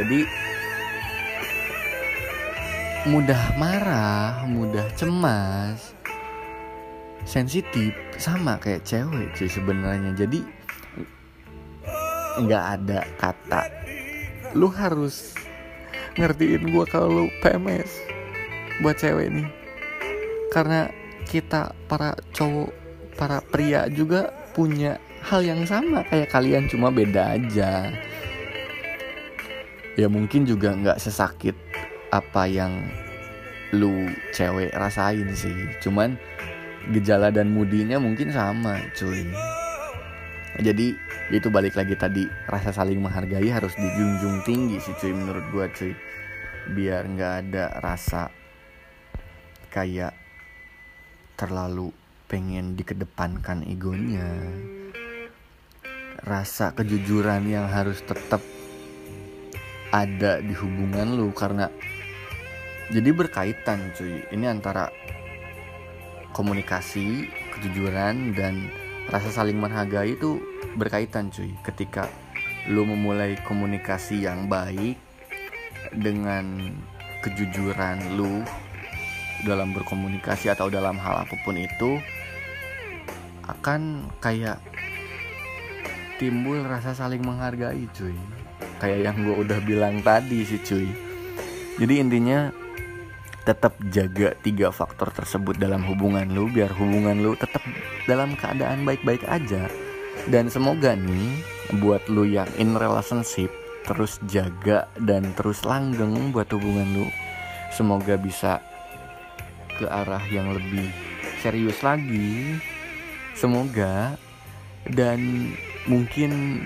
Jadi 0.00 0.24
mudah 3.08 3.56
marah 3.56 4.44
mudah 4.44 4.84
cemas 4.92 5.96
sensitif 7.24 7.96
sama 8.20 8.60
kayak 8.60 8.84
cewek 8.84 9.32
cuy 9.36 9.48
sebenarnya. 9.48 10.12
Jadi 10.12 10.40
nggak 12.44 12.64
ada 12.80 13.00
kata. 13.16 13.62
Lu 14.52 14.68
harus 14.68 15.32
ngertiin 16.20 16.74
gue 16.74 16.84
kalau 16.92 17.24
lu 17.24 17.26
PMS 17.40 17.88
buat 18.84 18.96
cewek 19.00 19.32
nih. 19.32 19.48
Karena 20.52 20.90
kita 21.24 21.72
para 21.88 22.12
cowok 22.36 22.74
para 23.16 23.40
pria 23.40 23.86
juga 23.88 24.28
punya 24.52 25.00
hal 25.24 25.40
yang 25.40 25.64
sama. 25.64 26.04
Kayak 26.08 26.32
kalian 26.36 26.68
cuma 26.68 26.92
beda 26.92 27.38
aja. 27.38 27.88
Ya 29.96 30.08
mungkin 30.08 30.44
juga 30.48 30.72
nggak 30.72 30.98
sesakit 30.98 31.69
apa 32.10 32.46
yang 32.46 32.84
lu 33.70 34.10
cewek 34.34 34.74
rasain 34.74 35.30
sih. 35.34 35.54
Cuman 35.78 36.18
gejala 36.90 37.30
dan 37.30 37.54
mudinya 37.54 38.02
mungkin 38.02 38.34
sama 38.34 38.78
cuy. 38.98 39.30
Jadi 40.58 40.92
itu 41.30 41.46
balik 41.46 41.78
lagi 41.78 41.94
tadi 41.94 42.26
rasa 42.50 42.74
saling 42.74 42.98
menghargai 42.98 43.46
harus 43.46 43.70
dijunjung 43.78 44.42
tinggi 44.42 44.82
sih 44.82 44.94
cuy 44.98 45.14
menurut 45.14 45.46
gua 45.54 45.66
cuy. 45.70 45.94
Biar 46.74 47.06
nggak 47.06 47.34
ada 47.46 47.64
rasa 47.78 48.28
kayak 49.70 50.12
terlalu 51.38 51.94
pengen 52.26 52.74
dikedepankan 52.74 53.62
egonya. 53.70 54.26
Rasa 56.20 56.76
kejujuran 56.76 57.48
yang 57.48 57.70
harus 57.70 58.02
tetap 58.04 58.44
ada 59.90 60.38
di 60.38 60.54
hubungan 60.54 61.18
lu 61.18 61.34
karena 61.34 61.66
jadi 62.90 63.10
berkaitan 63.14 63.94
cuy. 63.94 64.26
Ini 64.34 64.50
antara 64.50 64.90
komunikasi 66.34 67.30
kejujuran 67.54 68.34
dan 68.34 68.66
rasa 69.06 69.30
saling 69.30 69.58
menghargai 69.62 70.18
itu 70.18 70.42
berkaitan 70.74 71.30
cuy. 71.30 71.54
Ketika 71.62 72.10
lu 72.66 72.82
memulai 72.82 73.38
komunikasi 73.46 74.26
yang 74.26 74.50
baik 74.50 74.98
dengan 75.94 76.74
kejujuran 77.22 78.18
lu 78.18 78.42
dalam 79.46 79.72
berkomunikasi 79.72 80.52
atau 80.52 80.68
dalam 80.68 81.00
hal 81.00 81.24
apa 81.24 81.34
pun 81.46 81.56
itu 81.56 81.96
akan 83.48 84.10
kayak 84.20 84.60
timbul 86.20 86.60
rasa 86.66 86.92
saling 86.92 87.22
menghargai 87.22 87.86
cuy. 87.94 88.18
Kayak 88.82 89.00
yang 89.12 89.16
gue 89.22 89.36
udah 89.46 89.58
bilang 89.62 90.02
tadi 90.02 90.42
sih 90.42 90.60
cuy. 90.60 90.90
Jadi 91.80 91.94
intinya 91.96 92.52
tetap 93.44 93.72
jaga 93.88 94.36
tiga 94.44 94.68
faktor 94.68 95.08
tersebut 95.10 95.56
dalam 95.56 95.80
hubungan 95.88 96.28
lu 96.28 96.48
biar 96.52 96.68
hubungan 96.76 97.16
lu 97.24 97.32
tetap 97.36 97.64
dalam 98.04 98.36
keadaan 98.36 98.84
baik-baik 98.84 99.24
aja. 99.28 99.68
Dan 100.28 100.52
semoga 100.52 100.92
nih 100.92 101.40
buat 101.80 102.04
lu 102.12 102.28
yang 102.28 102.48
in 102.60 102.76
relationship 102.76 103.48
terus 103.88 104.20
jaga 104.28 104.84
dan 105.00 105.32
terus 105.32 105.64
langgeng 105.64 106.28
buat 106.36 106.52
hubungan 106.52 106.88
lu 106.92 107.06
semoga 107.72 108.20
bisa 108.20 108.60
ke 109.80 109.88
arah 109.88 110.20
yang 110.28 110.52
lebih 110.52 110.92
serius 111.40 111.80
lagi. 111.80 112.60
Semoga 113.32 114.20
dan 114.84 115.48
mungkin 115.88 116.60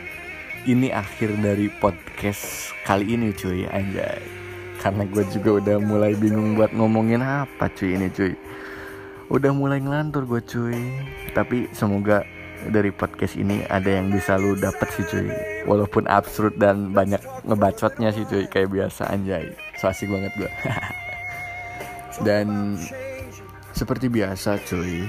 ini 0.67 0.91
akhir 0.91 1.39
dari 1.39 1.71
podcast 1.79 2.75
kali 2.83 3.15
ini 3.15 3.31
cuy. 3.31 3.71
Anjay 3.71 4.44
karena 4.85 5.09
gue 5.09 5.25
juga 5.33 5.65
udah 5.65 5.77
mulai 5.81 6.13
bingung 6.13 6.61
buat 6.61 6.77
ngomongin 6.77 7.25
apa 7.25 7.73
cuy 7.73 7.97
ini 7.97 8.13
cuy. 8.13 8.37
Udah 9.33 9.49
mulai 9.57 9.81
ngelantur 9.81 10.29
gue 10.29 10.45
cuy. 10.45 10.77
Tapi 11.33 11.73
semoga 11.73 12.21
dari 12.69 12.93
podcast 12.93 13.41
ini 13.41 13.65
ada 13.73 13.89
yang 13.89 14.13
bisa 14.13 14.37
lu 14.37 14.53
dapet 14.61 14.85
sih 14.93 15.09
cuy. 15.09 15.33
Walaupun 15.65 16.05
absurd 16.05 16.61
dan 16.61 16.93
banyak 16.93 17.25
ngebacotnya 17.49 18.13
sih 18.13 18.29
cuy 18.29 18.45
kayak 18.45 18.69
biasa 18.69 19.09
anjay. 19.09 19.57
So 19.81 19.89
asik 19.89 20.13
banget 20.13 20.37
gue 20.37 20.53
dan 22.29 22.77
seperti 23.73 24.13
biasa 24.13 24.61
cuy 24.69 25.09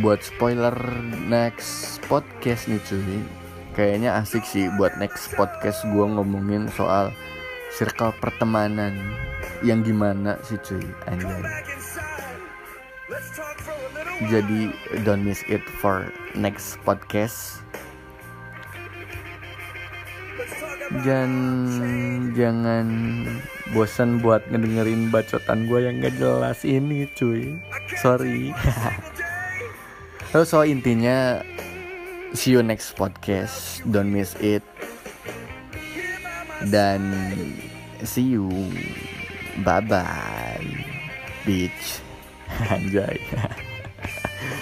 buat 0.00 0.24
spoiler 0.24 0.72
next 1.28 2.00
podcast 2.08 2.64
nih 2.70 2.80
cuy 2.88 3.20
kayaknya 3.76 4.16
asik 4.16 4.40
sih 4.40 4.72
buat 4.80 4.96
next 4.96 5.36
podcast 5.36 5.84
gue 5.84 6.06
ngomongin 6.06 6.72
soal 6.72 7.12
circle 7.72 8.12
pertemanan 8.20 8.92
yang 9.64 9.80
gimana 9.80 10.36
sih 10.44 10.60
cuy? 10.60 10.84
Anjay. 11.08 11.42
Jadi 14.28 14.70
don't 15.02 15.24
miss 15.26 15.42
it 15.50 15.64
for 15.80 16.06
next 16.36 16.78
podcast. 16.84 17.64
Dan 21.02 21.30
jangan 22.36 22.86
bosan 23.72 24.20
buat 24.20 24.44
ngedengerin 24.52 25.08
bacotan 25.08 25.64
gue 25.64 25.80
yang 25.88 26.04
gak 26.04 26.14
jelas 26.20 26.60
ini 26.68 27.08
cuy. 27.16 27.56
Sorry. 27.98 28.52
So 30.32 30.64
intinya 30.64 31.44
see 32.32 32.56
you 32.56 32.64
next 32.64 32.96
podcast. 32.96 33.84
Don't 33.84 34.08
miss 34.08 34.32
it 34.40 34.64
dan 36.70 37.02
see 38.04 38.22
you. 38.22 38.48
Bye 39.64 39.80
bye. 39.80 40.66
Bitch. 41.44 42.00
Anjay. 42.70 43.18